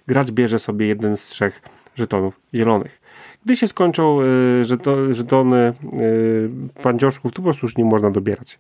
[0.07, 1.63] gracz bierze sobie jeden z trzech
[1.99, 3.01] żetonów zielonych.
[3.45, 4.21] Gdy się skończą
[4.61, 6.51] y, żeto, żetony y,
[6.83, 8.59] pandzioszków, to po prostu już nie można dobierać.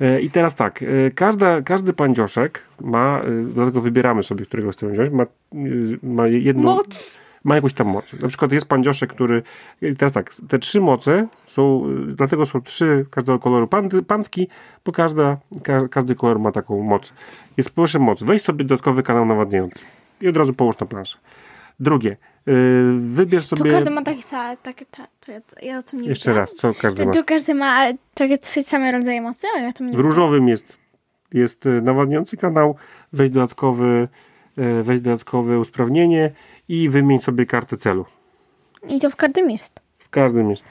[0.00, 0.84] Y, I teraz tak,
[1.14, 5.26] każda, każdy pandzioszek ma, dlatego wybieramy sobie, którego chcemy wziąć, ma,
[6.02, 7.18] ma jedną, Moc.
[7.44, 8.12] ma jakąś tam moc.
[8.12, 9.42] Na przykład jest pandzioszek, który,
[9.98, 14.48] teraz tak, te trzy moce są, dlatego są trzy każdego koloru pandy, pandki,
[14.84, 17.12] bo każda, ka, każdy kolor ma taką moc.
[17.56, 19.84] Jest po pierwsze moc, weź sobie dodatkowy kanał nawadniający
[20.20, 21.18] i od razu połóż na planszę.
[21.80, 22.16] Drugie,
[22.48, 22.52] y,
[23.00, 23.70] wybierz To sobie...
[23.70, 26.48] każdy ma takie same, takie, ta, to ja, ja o tym nie Jeszcze wiedziałam.
[26.50, 27.12] raz, co każdy ma?
[27.12, 30.48] To, to każdy ma takie trzy same rodzaje mocy, a ja to nie W różowym
[30.48, 30.76] jest,
[31.32, 32.76] jest y, nawadniający kanał,
[33.12, 34.08] weź dodatkowy,
[34.58, 36.30] y, weź dodatkowe usprawnienie
[36.68, 38.04] i wymień sobie kartę celu.
[38.88, 39.80] I to w każdym jest.
[39.98, 40.64] W każdym jest.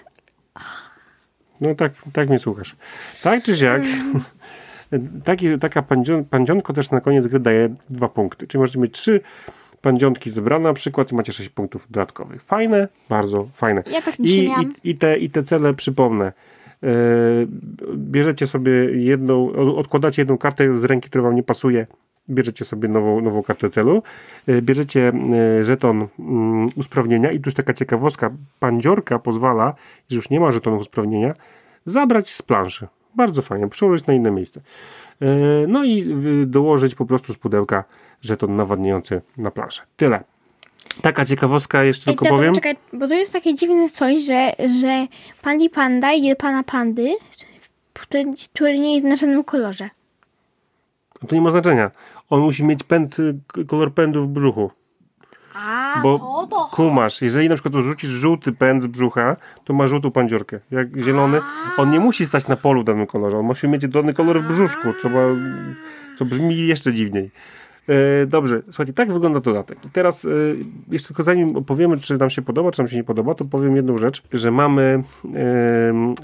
[1.62, 2.76] No tak, tak mnie słuchasz.
[3.24, 3.82] Tak czy siak,
[5.26, 8.48] taki, taka pandzion, pandzionko też na koniec gry daje dwa punkty.
[8.48, 9.22] Czyli możecie mieć trzy
[9.82, 12.44] pandzionki zebrane na przykład i macie sześć punktów dodatkowych.
[12.44, 13.84] Fajne, bardzo fajne.
[13.92, 16.34] Ja tak I, i, i, te, I te cele przypomnę.
[16.82, 16.90] Yy,
[17.96, 21.88] bierzecie sobie jedną, od- odkładacie jedną kartę z ręki, która wam nie pasuje,
[22.30, 24.04] bierzecie sobie nową, nową kartę celu,
[24.48, 25.12] yy, bierzecie
[25.58, 29.74] yy, żeton mm, usprawnienia i tu jest taka ciekawostka, pandziorka pozwala,
[30.10, 31.34] że już nie ma żetonów usprawnienia,
[31.86, 32.88] zabrać z planszy.
[33.16, 34.62] Bardzo fajnie, przełożyć na inne miejsce.
[35.68, 36.16] No i
[36.46, 37.84] dołożyć po prostu z pudełka
[38.22, 39.82] żeton nawadniający na planszę.
[39.98, 40.24] Tyle.
[41.02, 42.56] Taka ciekawostka jeszcze Ej, tylko tato, powiem.
[42.56, 45.08] Czekaj, bo to jest takie dziwne coś, że, że
[45.42, 47.16] pani panda do pana pandy,
[47.94, 49.90] który, który nie jest na żadnym kolorze.
[51.28, 51.92] To nie ma znaczenia.
[52.30, 53.18] On musi mieć pęd,
[53.68, 54.72] kolor pędu w brzuchu.
[55.54, 56.70] A, Bo to to.
[56.76, 60.60] kumasz, jeżeli na przykład rzucisz żółty pęd z brzucha, to ma żółtą pandziorkę.
[60.72, 61.42] Jak zielony,
[61.78, 63.38] on nie musi stać na polu w danym kolorze.
[63.38, 65.22] On musi mieć dany kolor w brzuszku, co, ma,
[66.18, 67.32] co brzmi jeszcze dziwniej.
[67.92, 69.86] E, dobrze, słuchajcie, tak wygląda dodatek.
[69.86, 70.30] I teraz e,
[70.92, 73.76] jeszcze tylko zanim opowiemy, czy nam się podoba, czy nam się nie podoba, to powiem
[73.76, 75.04] jedną rzecz, że mamy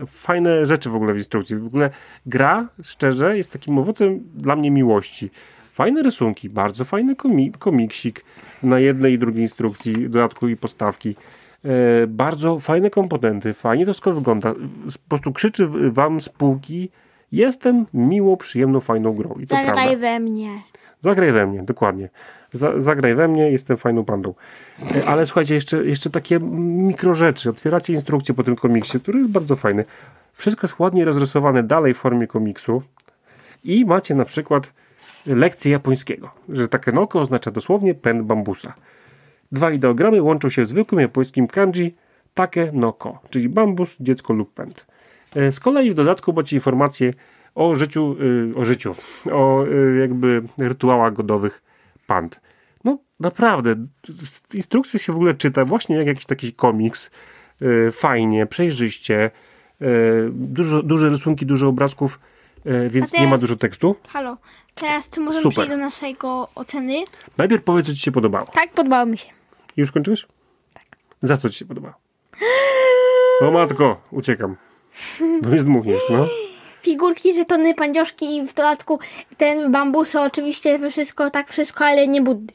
[0.07, 1.55] fajne rzeczy w ogóle w instrukcji.
[1.55, 1.89] W ogóle
[2.25, 5.29] gra, szczerze, jest takim owocem dla mnie miłości.
[5.71, 8.25] Fajne rysunki, bardzo fajny komi komiksik
[8.63, 11.15] na jednej i drugiej instrukcji, dodatku i postawki.
[11.65, 14.53] E, bardzo fajne komponenty, fajnie to skoro wygląda.
[15.03, 16.89] Po prostu krzyczy wam z półki
[17.31, 19.35] jestem miło, przyjemną, fajną grą.
[19.39, 20.49] I to Zagraj we mnie.
[20.99, 22.09] Zagraj we mnie, dokładnie.
[22.51, 24.33] Za, zagraj we mnie, jestem fajną pandą.
[24.95, 27.49] E, Ale słuchajcie, jeszcze, jeszcze takie mikrorzeczy.
[27.49, 29.85] Otwieracie instrukcję po tym komiksie, który jest bardzo fajny.
[30.33, 32.81] Wszystko jest ładnie rozrysowane dalej w formie komiksu.
[33.63, 34.73] I macie na przykład
[35.25, 38.73] lekcję japońskiego, że takie noko oznacza dosłownie pęd bambusa.
[39.51, 41.95] Dwa ideogramy łączą się w zwykłym japońskim kanji
[42.33, 44.85] take no ko, czyli bambus, dziecko lub pęd.
[45.35, 47.13] E, Z kolei w dodatku macie informacje
[47.57, 48.95] o życiu, y, o życiu,
[49.31, 51.63] o y, jakby rytuałach godowych
[52.07, 52.41] pand.
[52.83, 53.75] No naprawdę,
[54.53, 57.09] instrukcje się w ogóle czyta właśnie jak jakiś taki komiks.
[57.61, 59.31] Y, Fajnie, przejrzyście,
[59.81, 59.85] y,
[60.31, 62.19] dużo, duże rysunki, dużo obrazków,
[62.65, 63.95] y, więc A nie ma teraz- dużo tekstu.
[64.09, 64.37] Halo.
[64.75, 65.53] Teraz czy możemy Super.
[65.53, 67.03] przejść do naszego oceny?
[67.37, 68.45] Najpierw powiedz, że ci się podobało.
[68.53, 69.27] Tak, podobało mi się.
[69.77, 70.27] Już kończyłeś?
[70.73, 70.83] Tak.
[71.21, 71.93] Za co ci się podobało?
[73.41, 74.55] O matko, uciekam.
[75.41, 76.27] Bo mnie zdmuchniesz, no.
[76.91, 78.99] Figurki, żetony, pandzioszki i w dodatku
[79.37, 82.53] ten bambusy, oczywiście wszystko, tak wszystko, ale nie buddy.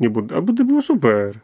[0.00, 1.34] Nie bud- A budy było super.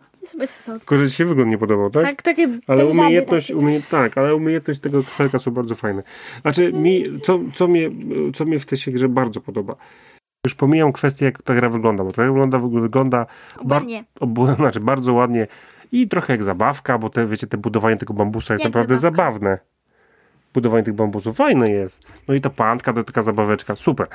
[0.78, 2.04] Tylko, że ci się wygląd nie podobał, tak?
[2.04, 3.57] Tak, takie Ale umiejętność, takie.
[3.59, 6.02] umie, tak, ale umiejętność tego kfelka są bardzo fajne.
[6.42, 7.90] Znaczy, mi, co, co, mnie,
[8.35, 9.76] co mnie w tej się grze bardzo podoba.
[10.46, 13.26] Już pomijam kwestię, jak ta gra wygląda, bo ta gra wygląda, wygląda
[13.64, 14.04] bar, Ładnie.
[14.20, 15.46] obu, znaczy bardzo ładnie
[15.92, 19.24] i trochę jak zabawka, bo te, wiecie, te budowanie tego bambusa jest Jak naprawdę zabawka.
[19.33, 19.59] zabawne.
[20.59, 22.07] Budowanie tych bambusów fajne jest.
[22.29, 24.07] No i ta pantka, to taka zabaweczka, super.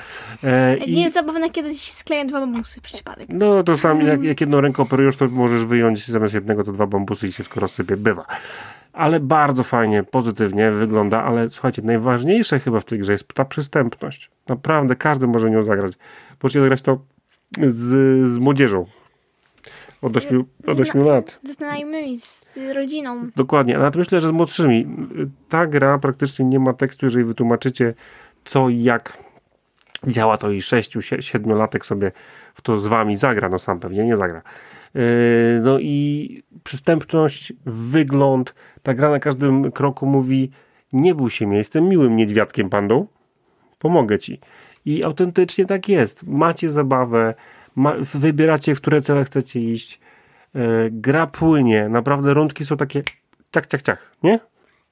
[0.44, 3.28] E, Nie i, jest zabawne, kiedy się skleją dwa bambusy przypadek.
[3.30, 6.88] no to sam, jak, jak jedną ręką operujesz, to możesz wyjąć zamiast jednego to dwa
[6.88, 7.98] bambusy i się wszystko rozsypie.
[7.98, 8.26] Bywa.
[8.94, 14.32] Ale bardzo fajnie, pozytywnie wygląda, ale słuchajcie, najważniejsze chyba w tej grze jest ta przystępność.
[14.48, 15.94] Naprawdę każdy może nią zagrać.
[16.44, 17.00] Możecie zagrać to
[17.62, 17.80] z,
[18.30, 18.86] z młodzieżą.
[20.04, 21.40] Od 8, od 8 lat.
[21.44, 23.30] Z znajomymi, z rodziną.
[23.36, 24.88] Dokładnie, ale myślę, że z młodszymi.
[25.50, 27.94] Ta gra praktycznie nie ma tekstu, jeżeli wytłumaczycie
[28.46, 29.18] co i jak
[30.08, 32.12] działa, to i 6-7 latek sobie
[32.54, 34.42] w to z wami zagra, no sam pewnie nie zagra.
[34.94, 35.02] Yy,
[35.62, 40.52] No i przystępność, wygląd, ta gra na każdym kroku mówi
[40.94, 43.08] nie bój się mnie, jestem miłym niedźwiadkiem pandą,
[43.80, 44.40] pomogę ci.
[44.86, 46.28] I autentycznie tak jest.
[46.28, 47.34] Macie zabawę,
[47.76, 50.00] ma, wybieracie, w które cele chcecie iść.
[50.56, 50.60] E,
[50.92, 53.04] gra płynie, naprawdę rundki są takie
[53.52, 54.40] ciach, ciach, ciach, nie?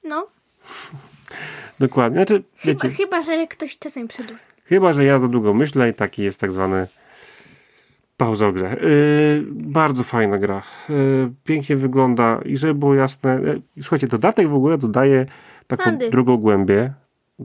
[0.04, 0.26] No,
[1.80, 2.18] Dokładnie.
[2.18, 4.40] Znaczy, chyba, wiecie, chyba, że ktoś czasem przedłuży.
[4.64, 6.86] chyba, że ja za długo myślę i taki jest tak zwany
[8.16, 8.76] pauza w grze.
[8.82, 10.62] Yy, bardzo fajna gra.
[10.88, 13.40] Yy, pięknie wygląda i żeby było jasne,
[13.76, 15.26] yy, słuchajcie, dodatek w ogóle dodaje
[15.66, 16.10] taką Pandy.
[16.10, 16.92] drugą głębię,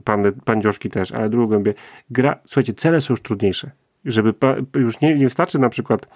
[0.04, 1.74] pandy, pandzioszki też, ale drugą głębię.
[2.10, 3.70] Gra, słuchajcie, cele są już trudniejsze.
[4.08, 4.34] Żeby
[4.76, 6.08] już nie, nie wystarczy na przykład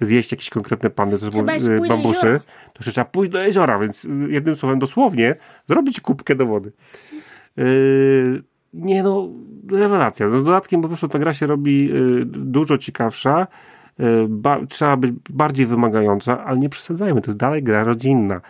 [0.00, 2.40] zjeść jakieś konkretne pandy, to są do bambusy,
[2.72, 5.34] to jeszcze trzeba pójść do jeziora, więc yy, jednym słowem dosłownie
[5.68, 6.72] zrobić kubkę do wody.
[7.56, 8.42] Yy,
[8.74, 9.28] nie no,
[9.72, 10.28] rewelacja.
[10.28, 13.46] Z dodatkiem po prostu ta gra się robi yy, dużo ciekawsza.
[13.98, 18.40] Yy, ba, trzeba być bardziej wymagająca, ale nie przesadzajmy, to jest dalej gra rodzinna.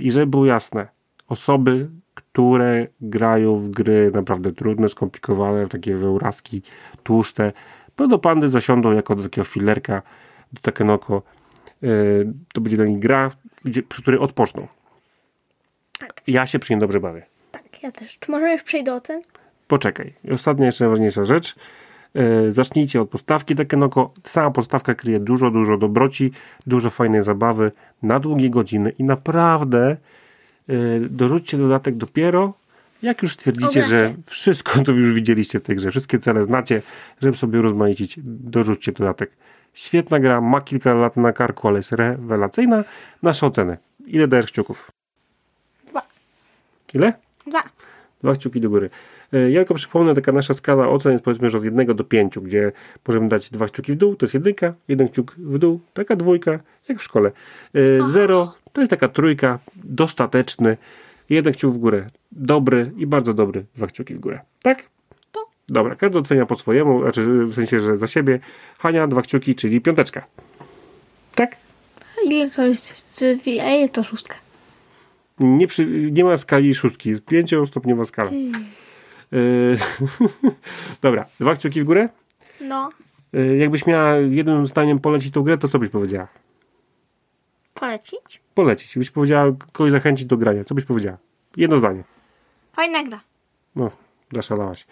[0.00, 0.88] I żeby było jasne,
[1.28, 6.62] osoby, które grają w gry naprawdę trudne, skomplikowane, takie weurazki,
[7.02, 7.52] tłuste,
[7.98, 10.02] to do pandy zasiądą jako do takiego filerka,
[10.52, 11.22] do Takenoko.
[11.82, 13.30] Yy, to będzie dla nich gra,
[13.64, 14.68] gdzie, przy której odpoczną.
[15.98, 16.22] Tak.
[16.26, 17.26] Ja się przy niej dobrze bawię.
[17.50, 18.18] Tak, ja też.
[18.18, 19.22] Czy możemy już przejść do ocen?
[19.68, 20.14] Poczekaj.
[20.32, 21.54] Ostatnia, jeszcze najważniejsza rzecz.
[22.14, 24.12] E, zacznijcie od podstawki Takenoko.
[24.24, 26.32] Sama podstawka kryje dużo, dużo dobroci,
[26.66, 29.96] dużo fajnej zabawy na długie godziny i naprawdę
[30.68, 32.54] e, dorzućcie dodatek dopiero,
[33.02, 36.82] jak już stwierdzicie, że wszystko, co już widzieliście w tej grze, wszystkie cele znacie,
[37.22, 39.30] żeby sobie rozmaicić, dorzućcie dodatek.
[39.74, 42.84] Świetna gra, ma kilka lat na karku, ale jest rewelacyjna.
[43.22, 43.76] Nasze oceny.
[44.06, 44.90] Ile dajesz kciuków?
[45.88, 46.02] Dwa.
[46.94, 47.12] Ile?
[47.46, 47.62] Dwa.
[48.22, 48.90] Dwa kciuki do góry.
[49.32, 52.38] E, Ja tylko przypomnę, taka nasza skala ocen jest powiedzmy, że od 1 do 5,
[52.38, 52.72] gdzie
[53.08, 56.58] możemy dać dwa kciuki w dół, to jest jedynka, jeden kciuk w dół, taka dwójka,
[56.88, 57.30] jak w szkole.
[57.74, 60.76] E, Zero to jest taka trójka, dostateczny,
[61.30, 64.40] jeden kciuk w górę, dobry i bardzo dobry, dwa kciuki w górę.
[64.62, 64.90] Tak?
[65.32, 65.46] To.
[65.68, 68.40] Dobra, każdy ocenia po swojemu, znaczy w sensie, że za siebie.
[68.78, 70.26] Hania, dwa kciuki, czyli piąteczka.
[71.34, 71.56] Tak?
[72.18, 72.94] A ile to jest?
[73.62, 74.34] A ile to szóstka?
[75.40, 78.30] Nie, przy, nie ma skali szóstki, jest pięciostopniowa skala.
[78.30, 78.36] Ty.
[79.32, 79.38] E,
[81.02, 82.08] Dobra, dwa kciuki w górę.
[82.60, 82.90] No,
[83.34, 86.28] E, Jakbyś miała jednym zdaniem polecić tą grę, to co byś powiedziała?
[87.74, 88.40] polecić?
[88.58, 88.98] Polecić.
[88.98, 90.64] Byś powiedziała kogoś zachęcić do grania.
[90.64, 91.16] Co byś powiedziała?
[91.56, 92.02] Jedno zdanie.
[92.72, 93.20] Fajna gra.
[93.76, 93.90] No,
[94.32, 94.86] zaszalałaś.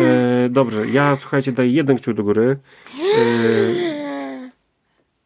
[0.00, 2.56] E, dobrze, ja słuchajcie, daję jeden kciuk do góry.
[3.18, 3.30] E,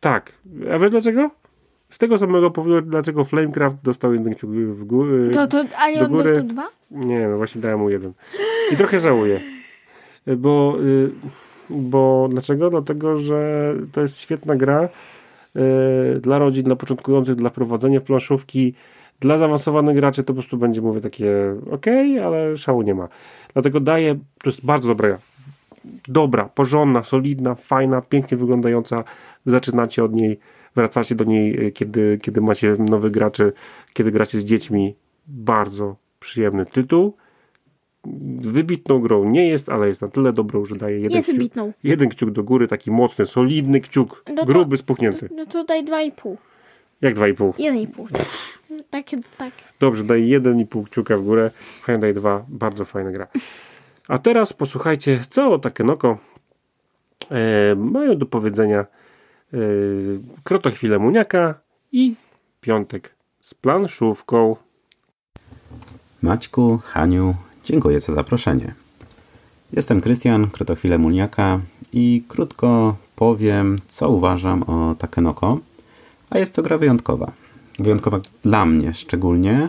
[0.01, 0.33] tak.
[0.75, 1.31] A wiesz dlaczego?
[1.91, 5.31] z tego samego powodu, dlaczego Flamecraft dostał jeden kciuk w górę.
[5.31, 6.25] To, to, a do on góry.
[6.25, 6.69] dostał dwa?
[6.91, 8.13] Nie, no właśnie dałem mu jeden.
[8.73, 9.41] I trochę żałuję.
[10.37, 11.11] Bo, y,
[11.71, 12.71] bo dlaczego?
[12.71, 14.89] Dlatego, że to jest świetna gra
[16.21, 18.75] dla rodzin, dla początkujących, dla prowadzenia w planszówki.
[19.21, 21.87] Dla zaawansowanych graczy to po prostu będzie, mówię, takie ok,
[22.25, 23.09] ale szału nie ma.
[23.53, 25.19] Dlatego daję, to jest bardzo dobra.
[26.09, 29.05] Dobra, porządna, solidna, fajna, pięknie wyglądająca.
[29.47, 30.39] Zaczynacie od niej,
[30.77, 33.53] wracacie do niej, y, kiedy, kiedy macie nowych graczy,
[33.93, 34.95] kiedy gracie z dziećmi.
[35.27, 37.17] Bardzo przyjemny tytuł.
[38.41, 41.73] Wybitną grą nie jest, ale jest na tyle dobrą, że daje jeden, Jest kciuk, wybitną.
[41.85, 45.29] jeden kciuk do góry, taki mocny, solidny kciuk, No to- gruby, spuchnięty.
[45.37, 46.37] No tutaj dwa i pół.
[47.01, 47.55] Jak dwa i pół.
[47.59, 48.09] Jeden i pół.
[48.09, 48.27] Tak.
[48.91, 49.53] Takie, tak.
[49.81, 51.51] Dobrze, daję jeden i pół kciuka w górę.
[51.83, 52.45] Fajna daje dwa.
[52.49, 53.27] Bardzo fajna gra.
[54.09, 56.19] A teraz posłuchajcie, co Takenoko
[57.31, 59.57] e, mają do powiedzenia e,
[60.45, 61.55] Krotochwile Muniaka
[61.93, 62.15] i
[62.61, 64.57] Piątek z planszówką.
[66.23, 68.75] Maćku, Haniu, dziękuję za zaproszenie.
[69.73, 71.61] Jestem Krystian, Krotochwile Muniaka
[71.93, 75.59] i krótko powiem, co uważam o Takenoko,
[76.31, 77.33] a jest to gra wyjątkowa.
[77.79, 79.69] Wyjątkowa dla mnie szczególnie.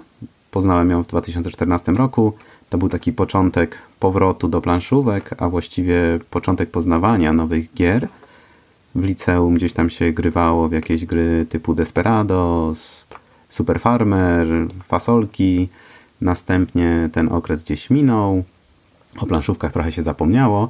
[0.52, 2.34] Poznałem ją w 2014 roku.
[2.70, 8.08] To był taki początek powrotu do planszówek, a właściwie początek poznawania nowych gier.
[8.96, 13.06] W liceum gdzieś tam się grywało w jakieś gry typu Desperados,
[13.50, 14.48] Super Farmer,
[14.88, 15.70] Fasolki.
[16.24, 18.44] Następnie ten okres gdzieś minął.
[19.20, 20.70] O planszówkach trochę się zapomniało,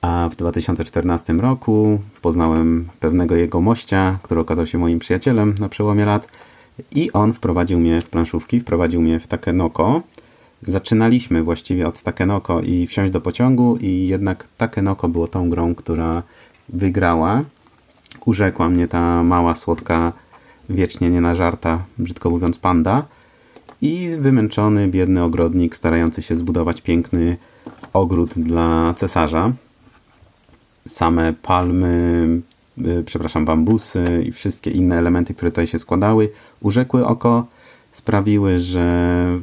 [0.00, 6.04] a w 2014 roku poznałem pewnego jego mościa, który okazał się moim przyjacielem na przełomie
[6.04, 6.28] lat
[6.94, 10.02] i on wprowadził mnie w planszówki, wprowadził mnie w Takenoko.
[10.62, 16.22] Zaczynaliśmy właściwie od Takenoko i wsiąść do pociągu i jednak Takenoko było tą grą, która
[16.68, 17.42] wygrała.
[18.24, 20.12] Urzekła mnie ta mała, słodka,
[20.68, 23.06] wiecznie nienażarta, brzydko mówiąc, panda
[23.82, 27.36] i wymęczony, biedny ogrodnik starający się zbudować piękny
[27.92, 29.52] ogród dla cesarza.
[30.86, 32.26] Same palmy,
[32.78, 36.28] y, przepraszam, bambusy i wszystkie inne elementy, które tutaj się składały,
[36.60, 37.46] urzekły oko,
[37.92, 39.38] sprawiły, że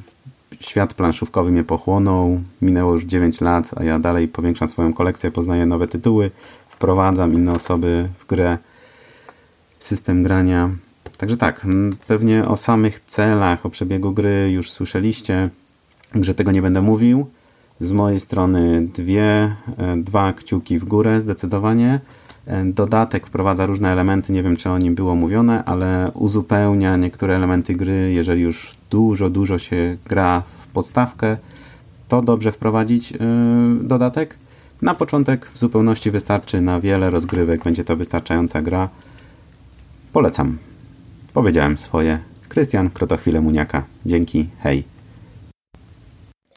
[0.59, 2.41] świat planszówkowy mnie pochłonął.
[2.61, 6.31] Minęło już 9 lat, a ja dalej powiększam swoją kolekcję, poznaję nowe tytuły,
[6.69, 8.57] wprowadzam inne osoby w grę,
[9.79, 10.69] system grania.
[11.19, 11.67] Także tak,
[12.07, 15.49] pewnie o samych celach, o przebiegu gry już słyszeliście,
[16.15, 17.25] że tego nie będę mówił.
[17.79, 19.55] Z mojej strony dwie, e,
[19.97, 21.99] dwa kciuki w górę zdecydowanie.
[22.47, 27.35] E, Dodatek wprowadza różne elementy, nie wiem czy o nim było mówione, ale uzupełnia niektóre
[27.35, 31.37] elementy gry, jeżeli już dużo, dużo się gra w podstawkę,
[32.07, 33.19] to dobrze wprowadzić yy,
[33.81, 34.37] dodatek.
[34.81, 38.89] Na początek w zupełności wystarczy, na wiele rozgrywek będzie to wystarczająca gra.
[40.13, 40.68] Polecam.
[41.39, 42.19] Powiedziałem swoje.
[42.49, 43.83] Krystian Krotochwile Muniaka.
[44.05, 44.83] Dzięki, hej.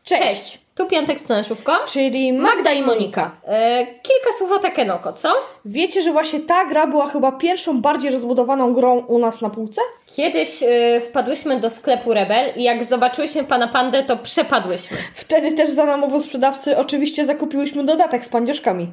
[0.05, 0.23] Cześć.
[0.23, 1.73] Cześć, tu Piątek z planszówką.
[1.89, 3.31] Czyli Magda i Monika.
[3.45, 5.29] E, kilka słów o Takenoko, co?
[5.65, 9.81] Wiecie, że właśnie ta gra była chyba pierwszą bardziej rozbudowaną grą u nas na półce?
[10.07, 14.97] Kiedyś e, wpadłyśmy do sklepu Rebel i jak zobaczyłyśmy pana pandę, to przepadłyśmy.
[15.15, 18.89] Wtedy też za namową sprzedawcy oczywiście zakupiłyśmy dodatek z pandzieszkami.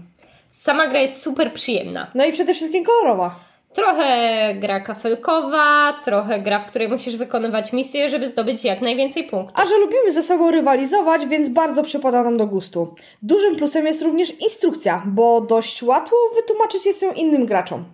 [0.49, 2.11] Sama gra jest super przyjemna.
[2.15, 3.48] No i przede wszystkim kolorowa.
[3.73, 9.59] Trochę gra kafelkowa, trochę gra, w której musisz wykonywać misje, żeby zdobyć jak najwięcej punktów.
[9.63, 12.95] A że lubimy ze sobą rywalizować, więc bardzo przypada nam do gustu.
[13.21, 17.85] Dużym plusem jest również instrukcja, bo dość łatwo wytłumaczyć jest ją innym graczom.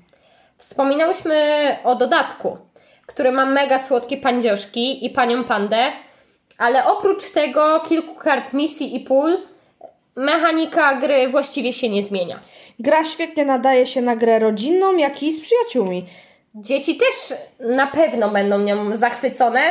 [0.57, 1.35] Wspominałyśmy
[1.83, 2.57] o dodatku,
[3.05, 5.91] który ma mega słodkie pandzioszki i panią pandę,
[6.57, 9.37] ale oprócz tego kilku kart misji i pól,
[10.15, 12.39] mechanika gry właściwie się nie zmienia.
[12.79, 16.05] Gra świetnie nadaje się na grę rodzinną, jak i z przyjaciółmi.
[16.55, 19.61] Dzieci też na pewno będą nią zachwycone,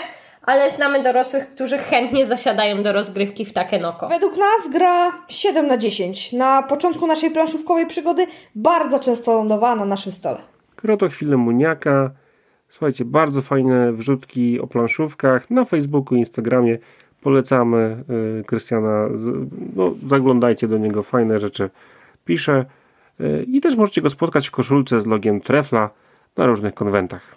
[0.43, 4.09] ale znamy dorosłych, którzy chętnie zasiadają do rozgrywki w Takenoko.
[4.09, 6.33] Według nas gra 7 na 10.
[6.33, 10.39] Na początku naszej planszówkowej przygody bardzo często lądowała na naszym stole.
[10.77, 12.11] Krotochwile Muniaka.
[12.71, 16.79] Słuchajcie, bardzo fajne wrzutki o planszówkach na Facebooku i Instagramie.
[17.21, 18.05] Polecamy
[18.41, 19.09] y, Krystiana.
[19.77, 21.71] No, zaglądajcie do niego, fajne rzeczy
[22.25, 22.65] pisze.
[23.21, 25.91] Y, I też możecie go spotkać w koszulce z logiem Trefla
[26.37, 27.37] na różnych konwentach.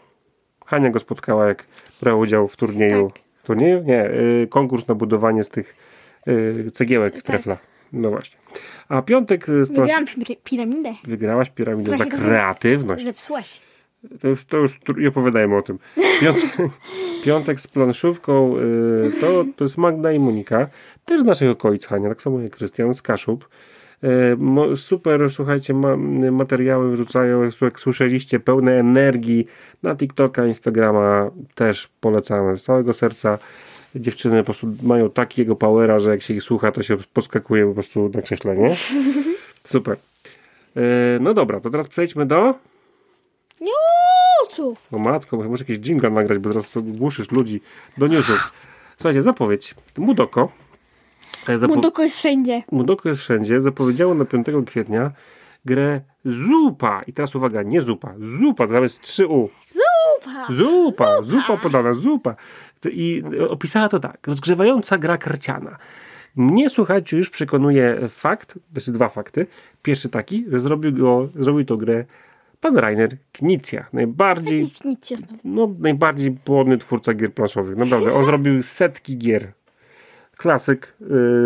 [0.66, 1.66] Hania go spotkała, jak
[2.02, 3.12] brał udział w turnieju.
[3.12, 3.22] Tak.
[3.44, 3.84] Turnieju?
[3.84, 5.76] Nie, y, konkurs na budowanie z tych
[6.28, 7.58] y, cegiełek Trefla.
[7.94, 8.38] No właśnie.
[8.90, 10.94] A piątek Wygrałam pir- piramidę.
[11.04, 13.06] Wygrałaś piramidę za Trochę to- kreatywność.
[13.06, 13.60] Zepsuła się.
[14.22, 15.80] To już, to już nie opowiadajmy o tym.
[16.22, 16.44] Piątek,
[17.26, 18.56] piątek z planszówką
[19.22, 20.68] to, to jest Magda i Monika.
[21.06, 23.50] Też z naszych okolic, Hania, tak samo jak Krystian z Kaszub.
[24.04, 25.98] E, super, słuchajcie, ma,
[26.32, 29.48] materiały wrzucają, jak słyszeliście, pełne energii
[29.84, 33.40] na TikToka, Instagrama też polecamy z całego serca.
[33.96, 37.74] Dziewczyny po prostu mają takiego powera, że jak się ich słucha, to się poskakuje po
[37.74, 38.76] prostu na krześle, nie?
[39.64, 39.98] Super.
[40.76, 40.82] E,
[41.22, 42.54] no dobra, to teraz przejdźmy do...
[43.62, 44.78] Newsów.
[44.92, 47.62] O matko, muszę jakiś jingle nagrać, bo teraz głuszysz ludzi
[47.98, 48.52] do newsów.
[48.98, 49.76] Słuchajcie, zapowiedź.
[49.98, 50.52] Mudoko.
[51.50, 52.64] E, zapo- Mudoko jest wszędzie.
[52.72, 53.62] Mudoko jest wszędzie.
[53.62, 55.12] Zapowiedziało na 5 kwietnia
[55.66, 57.02] grę Zupa.
[57.08, 58.14] I teraz uwaga, nie zupa.
[58.20, 59.48] Zupa, to jest 3U.
[59.74, 60.48] Zupa.
[60.50, 62.36] Zupa, zupa podana, zupa.
[62.92, 64.28] I opisała to tak.
[64.28, 65.78] Rozgrzewająca gra karciana.
[66.36, 69.48] Mnie, słuchajcie, już przekonuje fakt, znaczy dwa fakty.
[69.82, 72.06] Pierwszy taki, że zrobił, go, zrobił tą grę
[72.62, 73.86] pan Rainer Knizia.
[73.94, 74.84] Najbardziej jest.
[75.44, 77.76] no, najbardziej płodny twórca gier planszowych.
[77.78, 79.52] Naprawdę, on zrobił setki gier.
[80.38, 80.94] Klasyk.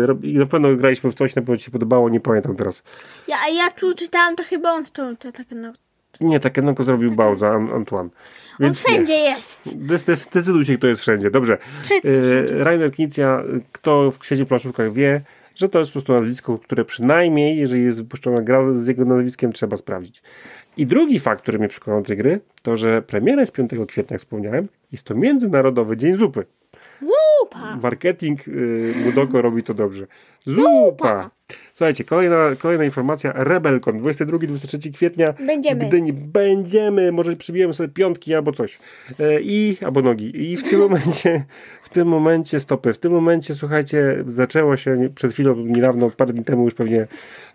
[0.06, 2.82] Rob- I na pewno graliśmy w coś, na pewno ci się podobało, nie pamiętam teraz.
[3.28, 5.72] Ja, a ja tu czytałam, to chyba on to, to takie no.
[6.20, 8.08] Nie, takie no zrobił Bauza, An- Antoine.
[8.08, 8.10] On
[8.60, 8.92] Więc nie.
[8.92, 9.66] wszędzie jest.
[9.66, 11.30] Zde- Zdecyduj się, kto jest wszędzie.
[11.30, 11.58] Dobrze.
[12.04, 15.20] Yy, Rainer Knizia, kto w sieci planszówkach wie,
[15.54, 19.52] że to jest po prostu nazwisko, które przynajmniej, jeżeli jest wypuszczona gra z jego nazwiskiem,
[19.52, 20.22] trzeba sprawdzić.
[20.76, 24.14] I drugi fakt, który mnie przekonał do tej gry, to że premiera jest 5 kwietnia,
[24.14, 26.44] jak wspomniałem, jest to Międzynarodowy Dzień Zupy.
[27.02, 27.76] Zupa.
[27.82, 30.06] Marketing y, Mudoko robi to dobrze.
[30.46, 31.30] Zupa!
[31.74, 33.32] Słuchajcie, kolejna, kolejna informacja.
[33.36, 35.32] Rebelkon, 22-23 kwietnia.
[35.46, 35.84] Będziemy.
[35.84, 38.78] W Gdyni będziemy, może przybijemy sobie piątki albo coś.
[39.20, 40.50] E, I, albo nogi.
[40.52, 41.44] I w tym momencie,
[41.82, 46.44] w tym momencie, stopy, w tym momencie, słuchajcie, zaczęło się przed chwilą, niedawno, parę dni
[46.44, 47.06] temu już pewnie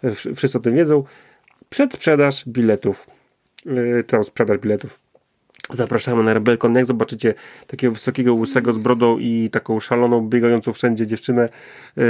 [0.03, 1.03] wsz- wszyscy o tym wiedzą,
[1.69, 3.07] przedsprzedaż biletów.
[3.99, 4.99] E, Całą sprzedaż biletów.
[5.69, 6.75] Zapraszamy na Rebelkon.
[6.75, 7.33] Jak zobaczycie
[7.67, 11.49] takiego wysokiego, łysego z brodą i taką szaloną, biegającą wszędzie dziewczynę,
[11.97, 12.01] e,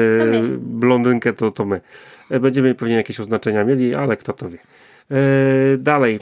[0.58, 1.82] blondynkę, to, to my.
[2.30, 4.58] E, Będziemy pewnie jakieś oznaczenia mieli, ale kto to wie.
[5.12, 5.16] E,
[5.78, 6.20] dalej,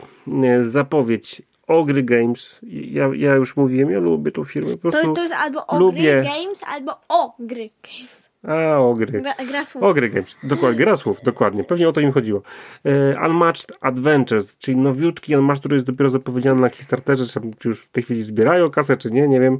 [0.63, 2.59] zapowiedź Ogry Games.
[2.91, 4.71] Ja, ja już mówiłem, ja lubię tą firmę.
[4.71, 6.23] Po To, prostu to jest albo o lubię.
[6.23, 8.29] games, albo o gry games.
[8.47, 9.21] A, Ogry.
[9.21, 9.83] Gra, gra słów.
[9.83, 11.63] Ogry Games, dokładnie, gra słów, dokładnie.
[11.63, 12.41] Pewnie o to im chodziło.
[12.85, 17.25] E, Unmatched Adventures, czyli nowiutki Unmatched, który jest dopiero zapowiedziany na Kickstarterze,
[17.59, 19.59] czy, już w tej chwili zbierają kasę, czy nie, nie wiem.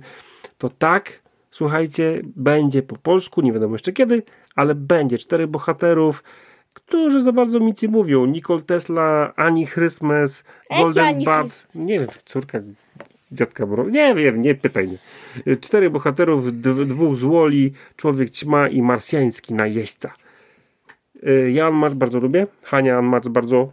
[0.58, 1.22] To tak,
[1.52, 4.24] słuchajcie, będzie po polsku, nie wiadomo jeszcze kiedy,
[4.56, 5.18] ale będzie.
[5.18, 6.24] Cztery bohaterów,
[6.74, 8.26] którzy za bardzo nic nie mówią.
[8.26, 10.44] Nicole Tesla, Ani Christmas,
[10.78, 12.60] Golden Bud, nie wiem, córka
[13.36, 13.90] dziadka Bro.
[13.90, 14.98] Nie wiem, nie pytaj mnie.
[15.58, 20.14] Cztery bohaterów, dw- dwóch złoli, człowiek ćma i marsjański najeźdźca.
[21.28, 22.48] Y, Ja Unmatched bardzo lubię.
[22.64, 23.72] Hania Unmatched bardzo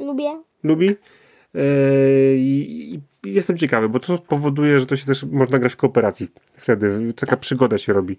[0.00, 0.42] Lubię.
[0.64, 0.88] lubi.
[0.90, 0.96] Y,
[2.38, 6.28] I jestem ciekawy, bo to powoduje, że to się też można grać w kooperacji.
[6.52, 8.16] Wtedy taka przygoda się robi.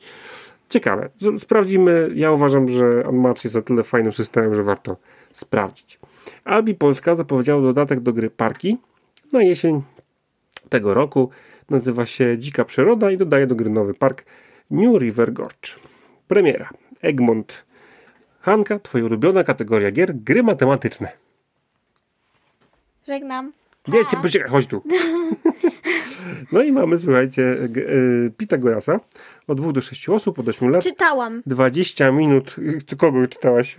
[0.69, 1.09] Ciekawe.
[1.37, 2.09] Sprawdzimy.
[2.15, 4.97] Ja uważam, że Unmatched jest na tyle fajnym systemem, że warto
[5.33, 5.99] sprawdzić.
[6.43, 8.77] Albi Polska zapowiedziała dodatek do gry Parki
[9.31, 9.81] na jesień
[10.69, 11.29] tego roku.
[11.69, 14.25] Nazywa się Dzika Przyroda i dodaje do gry nowy park
[14.71, 15.69] New River Gorge.
[16.27, 16.69] Premiera.
[17.01, 17.65] Egmont.
[18.39, 21.11] Hanka, twoja ulubiona kategoria gier, gry matematyczne.
[23.07, 23.53] Żegnam.
[23.87, 24.81] Wiecie, poczekaj, chodź tu.
[26.51, 28.99] No i mamy, słuchajcie, y, Pitagorasa
[29.47, 30.83] od 2 do 6 osób, od 8 lat.
[30.83, 31.43] Czytałam.
[31.45, 32.55] 20 minut.
[32.97, 33.77] Kogo czytałaś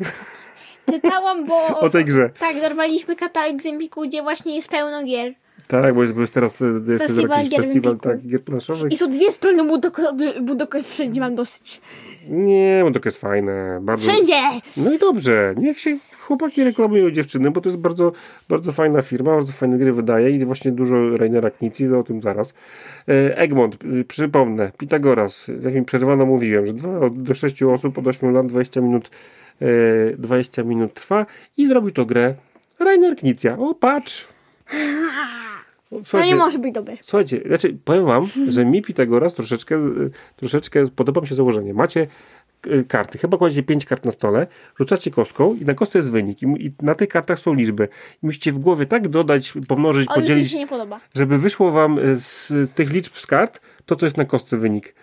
[0.91, 1.67] Czytałam, bo...
[1.81, 2.31] o tej grze?
[2.39, 5.35] Tak, dorwaliśmy katalog z Empiku, gdzie właśnie jest pełno gier.
[5.69, 8.93] Tak, bo jest, bo jest teraz y, jest Festiwal jakiś festiwal tak, gier planszowych.
[8.93, 10.03] I są dwie strony Budoko,
[10.43, 11.81] Budoko jest wszędzie, mam dosyć.
[12.29, 13.81] Nie, bo to jest fajne.
[13.83, 14.13] Bardzo...
[14.13, 14.43] Wszędzie!
[14.77, 18.13] No i dobrze, niech się chłopaki reklamują dziewczyny, bo to jest bardzo,
[18.49, 22.55] bardzo fajna firma, bardzo fajne gry wydaje i właśnie dużo Rainera Knici, o tym zaraz.
[23.09, 28.07] E, Egmont, y, przypomnę, Pitagoras, jak mi przerwano mówiłem, że 2 do 6 osób od
[28.07, 29.11] 8 lat 20 minut,
[29.63, 32.35] e, 20 minut trwa i zrobił to grę
[32.79, 33.59] Rainer Knicja.
[33.59, 34.29] O, patrz!
[35.91, 36.97] To nie Słuchajcie, może być dobre.
[37.01, 41.75] Słuchajcie, znaczy powiem wam, że mi Pitagoras troszeczkę, y, troszeczkę podoba mi się założenie.
[41.75, 42.07] Macie
[42.67, 44.47] y, karty, chyba kładziecie pięć kart na stole,
[44.79, 47.89] rzucacie kostką i na kostce jest wynik i, na tych kartach są liczby.
[48.23, 51.01] I musicie w głowie tak dodać, pomnożyć, Ale podzielić, się nie podoba.
[51.15, 54.95] żeby wyszło wam y, z tych liczb z kart to, co jest na kostce wynik.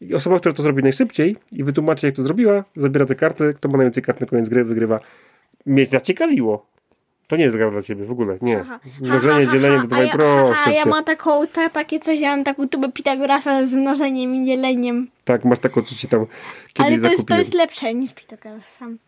[0.00, 3.68] I osoba, która to zrobi najszybciej i wytłumaczy, jak to zrobiła, zabiera te karty, kto
[3.68, 5.00] ma najwięcej kart na koniec gry, wygrywa.
[5.66, 6.66] Mnie zaciekawiło.
[7.28, 8.60] To nie jest gra dla ciebie w ogóle, nie.
[8.60, 8.80] Aha.
[9.00, 12.44] Mnożenie, dzielenie, dodawaj, a ja, proszę A ja mam taką, ta, takie coś, ja mam
[12.44, 15.08] taką tubę Pitagorasa z mnożeniem i dzieleniem.
[15.24, 16.26] Tak, masz taką, co ci tam
[16.72, 18.98] kiedyś Ale to jest, to jest lepsze niż Pitagoras sam.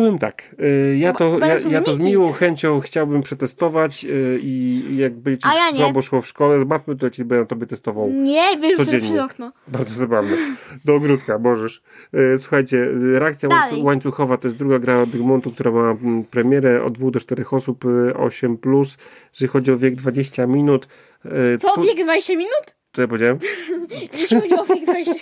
[0.00, 4.38] Powiem tak, y, ja to, Bo- ja, ja to z miłą chęcią chciałbym przetestować y,
[4.42, 7.66] i jakby ci A ja słabo szło w szkole z matmy, to ci będę tobie
[7.66, 8.10] testował.
[8.10, 9.52] Nie, wyrzucę przez okno.
[9.68, 10.36] Bardzo zabawne.
[10.84, 11.82] Do ogródka możesz.
[12.14, 12.88] E, Słuchajcie,
[13.18, 13.72] reakcja Dalej.
[13.72, 17.20] łańcu- łańcuchowa to jest druga gra od Egmontu, która ma mm, premierę od 2 do
[17.20, 18.96] 4 osób, e, 8 plus.
[19.32, 20.88] Jeżeli chodzi o wiek 20 minut.
[21.58, 22.74] Co, bieg 20 minut?
[22.92, 23.38] Co ja powiedziałem?
[24.12, 25.12] Jeśli chodzi o bieg 20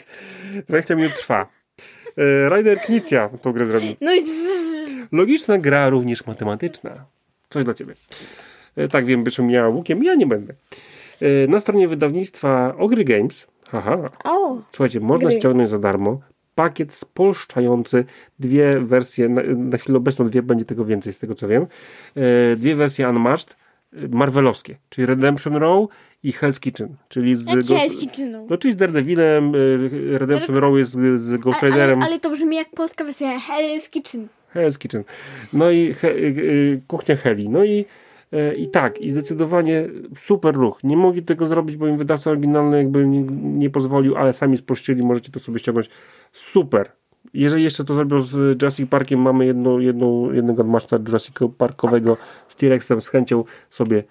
[0.68, 1.57] 20 minut trwa.
[2.18, 3.94] E, Ryder Knicja tą grę zrobił.
[4.00, 4.20] No i...
[5.12, 7.04] Logiczna gra, również matematyczna.
[7.50, 7.94] Coś dla ciebie.
[8.76, 10.54] E, Tak wiem, byś miała łukiem, ja nie będę.
[11.20, 14.10] E, Na stronie wydawnictwa Ogry Games, haha,
[14.72, 15.38] Słuchajcie, można Gry.
[15.38, 16.20] ściągnąć za darmo
[16.54, 18.04] pakiet spolszczający
[18.38, 21.66] dwie wersje, na, na chwilę obecną dwie, będzie tego więcej z tego co wiem,
[22.56, 23.56] dwie wersje Unmatched,
[23.92, 25.88] marvelowskie, czyli Redemption Row
[26.22, 28.46] i Hell's Kitchen, czyli z, Ghost- jest kitcheną.
[28.50, 29.52] no, czyli z Daredevilem,
[30.14, 33.38] e, Redemption Row jest z, z Ghost Ale, Riderem, ale to brzmi jak polska wersja
[33.38, 34.28] Hell's Kitchen.
[34.54, 35.04] Hell's Kitchen,
[35.52, 36.34] no i he, e, e,
[36.86, 37.84] kuchnia Heli, no i
[38.32, 40.84] e, i tak, i zdecydowanie super ruch.
[40.84, 45.02] Nie mogli tego zrobić, bo im wydawca oryginalny jakby nie, nie pozwolił, ale sami spuścili,
[45.02, 45.90] możecie to sobie ściągnąć.
[46.32, 46.97] Super.
[47.34, 52.16] Jeżeli jeszcze to zrobią z Jurassic Parkiem, mamy jedną, jedną, jednego odmaszcza Jurassic Parkowego
[52.48, 54.04] z T-Rexem, z chęcią sobie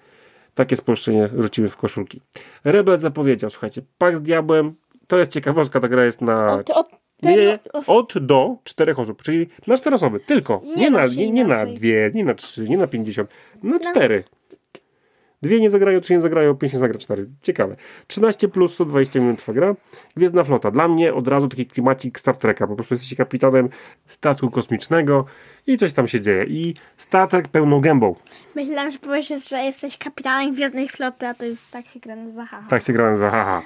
[0.54, 2.20] takie spolszczenie rzucimy w koszulki.
[2.64, 4.74] Rebel zapowiedział, słuchajcie, Pak z Diabłem,
[5.06, 6.54] to jest ciekawostka, ta gra jest na...
[6.54, 6.88] Od, od
[7.22, 10.62] Nie, Od do czterech osób, czyli na cztery osoby, tylko.
[10.64, 13.30] Nie, Nie na, nie, nie na dwie, nie na trzy, nie na pięćdziesiąt,
[13.62, 14.24] na cztery.
[15.42, 17.26] Dwie nie zagrają, trzy nie zagrają, pięć nie zagra, cztery.
[17.42, 17.76] Ciekawe.
[18.06, 19.74] 13 plus 120 minut trwa gra.
[20.16, 20.70] Gwiezdna flota.
[20.70, 22.66] Dla mnie od razu taki klimacik Star Treka.
[22.66, 23.68] Po prostu jesteście kapitanem
[24.06, 25.24] statku kosmicznego
[25.66, 26.44] i coś tam się dzieje.
[26.44, 28.14] I Star Trek pełną gębą.
[28.54, 32.46] Myślałam, że powiesz, że jesteś kapitanem Gwiezdnej Floty, a to jest tak się gra nazywa.
[32.46, 32.68] haha.
[32.68, 33.62] Tak się gra nazywa, haha.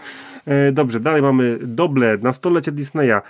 [0.47, 3.21] E, dobrze, dalej mamy Doble na stolecie Disneya.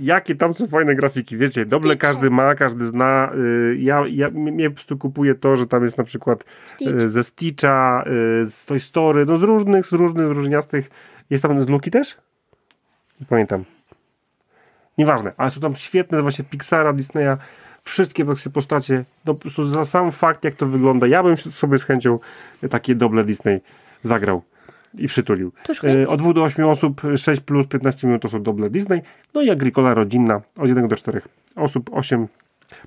[0.00, 3.32] Jakie tam są fajne grafiki, wiecie, Doble każdy ma, każdy zna.
[3.34, 6.92] Y, ja, ja mnie po prostu kupuję to, że tam jest na przykład Stitch.
[6.92, 8.04] y, ze Stitcha,
[8.42, 10.90] y, z Toy Story, no z różnych, z różnych, z różniastych.
[11.30, 12.16] Jest tam z Luki też?
[13.20, 13.64] Nie pamiętam.
[14.98, 17.36] Nieważne, ale są tam świetne właśnie Pixara, Disneya,
[17.82, 21.84] wszystkie postacie, no po prostu za sam fakt jak to wygląda, ja bym sobie z
[21.84, 22.18] chęcią
[22.70, 23.60] takie doble Disney
[24.02, 24.42] zagrał
[24.94, 25.52] i przytulił.
[25.84, 29.02] E, Od 2 do 8 osób, 6 plus 15 minut to są doble Disney,
[29.34, 31.22] no i Agricola rodzinna od 1 do 4
[31.56, 32.28] osób, 8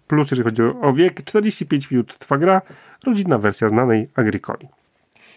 [0.08, 2.62] plus jeżeli chodzi o wiek, 45 minut trwa gra,
[3.06, 4.68] rodzinna wersja znanej Agricoli.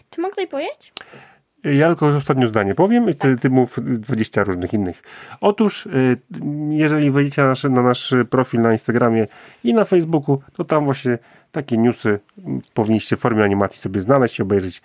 [0.09, 0.93] Czy mogę tutaj powiedzieć?
[1.63, 5.03] Ja tylko ostatnie zdanie powiem i ty, ty mów 20 różnych innych.
[5.41, 6.17] Otóż, y,
[6.69, 9.27] jeżeli wejdziecie na nasz, na nasz profil na Instagramie
[9.63, 11.17] i na Facebooku, to tam właśnie
[11.51, 12.19] takie newsy
[12.73, 14.81] powinniście w formie animacji sobie znaleźć i obejrzeć.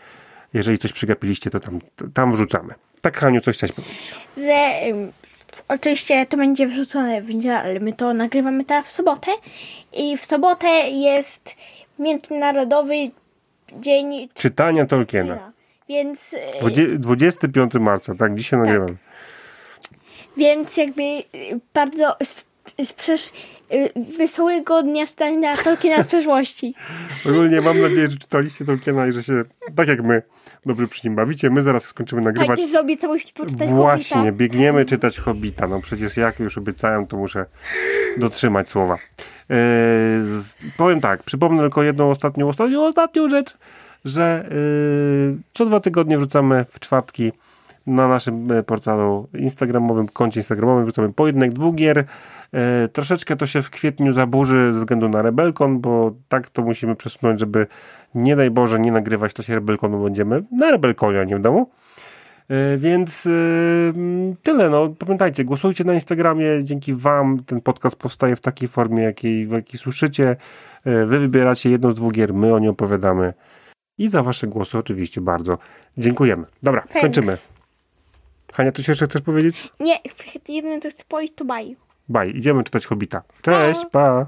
[0.54, 1.78] Jeżeli coś przegapiliście, to tam,
[2.14, 2.74] tam wrzucamy.
[3.00, 3.96] Tak, Haniu, coś chciałeś powiedzieć.
[4.36, 5.12] Że ym,
[5.68, 9.30] oczywiście to będzie wrzucone w niedzielę, ale my to nagrywamy teraz w sobotę.
[9.92, 11.56] I w sobotę jest
[11.98, 12.94] Międzynarodowy
[13.78, 15.52] Dzień Czytania Tolkiena.
[15.88, 18.96] Więc, y, Dwadzie- 25 marca, tak, dzisiaj nagrywam.
[20.36, 21.24] więc jakby y,
[21.74, 22.86] bardzo y,
[24.18, 26.74] wesołego dnia czytania Tolkiena z przeszłości.
[27.30, 29.42] Ogólnie mam nadzieję, że czytaliście Tolkiena i że się,
[29.76, 30.22] tak jak my,
[30.66, 31.50] dobrze przy nim bawicie.
[31.50, 32.60] My zaraz skończymy Tak, nagrywać.
[32.60, 34.36] też że obiecałość poczytać Właśnie, Hobbita.
[34.36, 35.68] biegniemy czytać Hobbita.
[35.68, 37.46] No przecież jak już obiecałem, to muszę
[38.16, 38.94] dotrzymać słowa.
[38.94, 39.58] Eee,
[40.24, 43.56] z, powiem tak, przypomnę tylko jedną ostatnią, ostatnią, ostatnią rzecz,
[44.04, 47.32] że eee, co dwa tygodnie wrzucamy w czwartki
[47.86, 52.04] na naszym e, portalu instagramowym, koncie instagramowym wrzucamy pojedynek dwóch gier.
[52.52, 56.96] E, troszeczkę to się w kwietniu zaburzy ze względu na Rebelkon, bo tak to musimy
[56.96, 57.66] przesunąć, żeby
[58.14, 61.70] nie daj Boże nie nagrywać w czasie Rebelkonu będziemy na Rebelkonie, a nie w domu.
[62.48, 63.30] E, Więc e,
[63.94, 64.70] mm, tyle.
[64.70, 66.46] No, pamiętajcie, głosujcie na Instagramie.
[66.62, 70.36] Dzięki Wam ten podcast powstaje w takiej formie, jakiej, w jakiej słyszycie.
[70.84, 73.32] Wy wybieracie jedną z dwóch gier, my o niej opowiadamy.
[73.98, 75.58] I za Wasze głosy oczywiście bardzo
[75.98, 76.46] dziękujemy.
[76.62, 77.00] Dobra, Thanks.
[77.00, 77.36] kończymy.
[78.52, 79.72] Hania, coś jeszcze chcesz powiedzieć?
[79.80, 80.00] Nie,
[80.48, 81.91] jedyne co chcę powiedzieć to bye.
[82.08, 83.22] Bye, idziemy czytać Hobita.
[83.42, 84.26] Cześć, pa!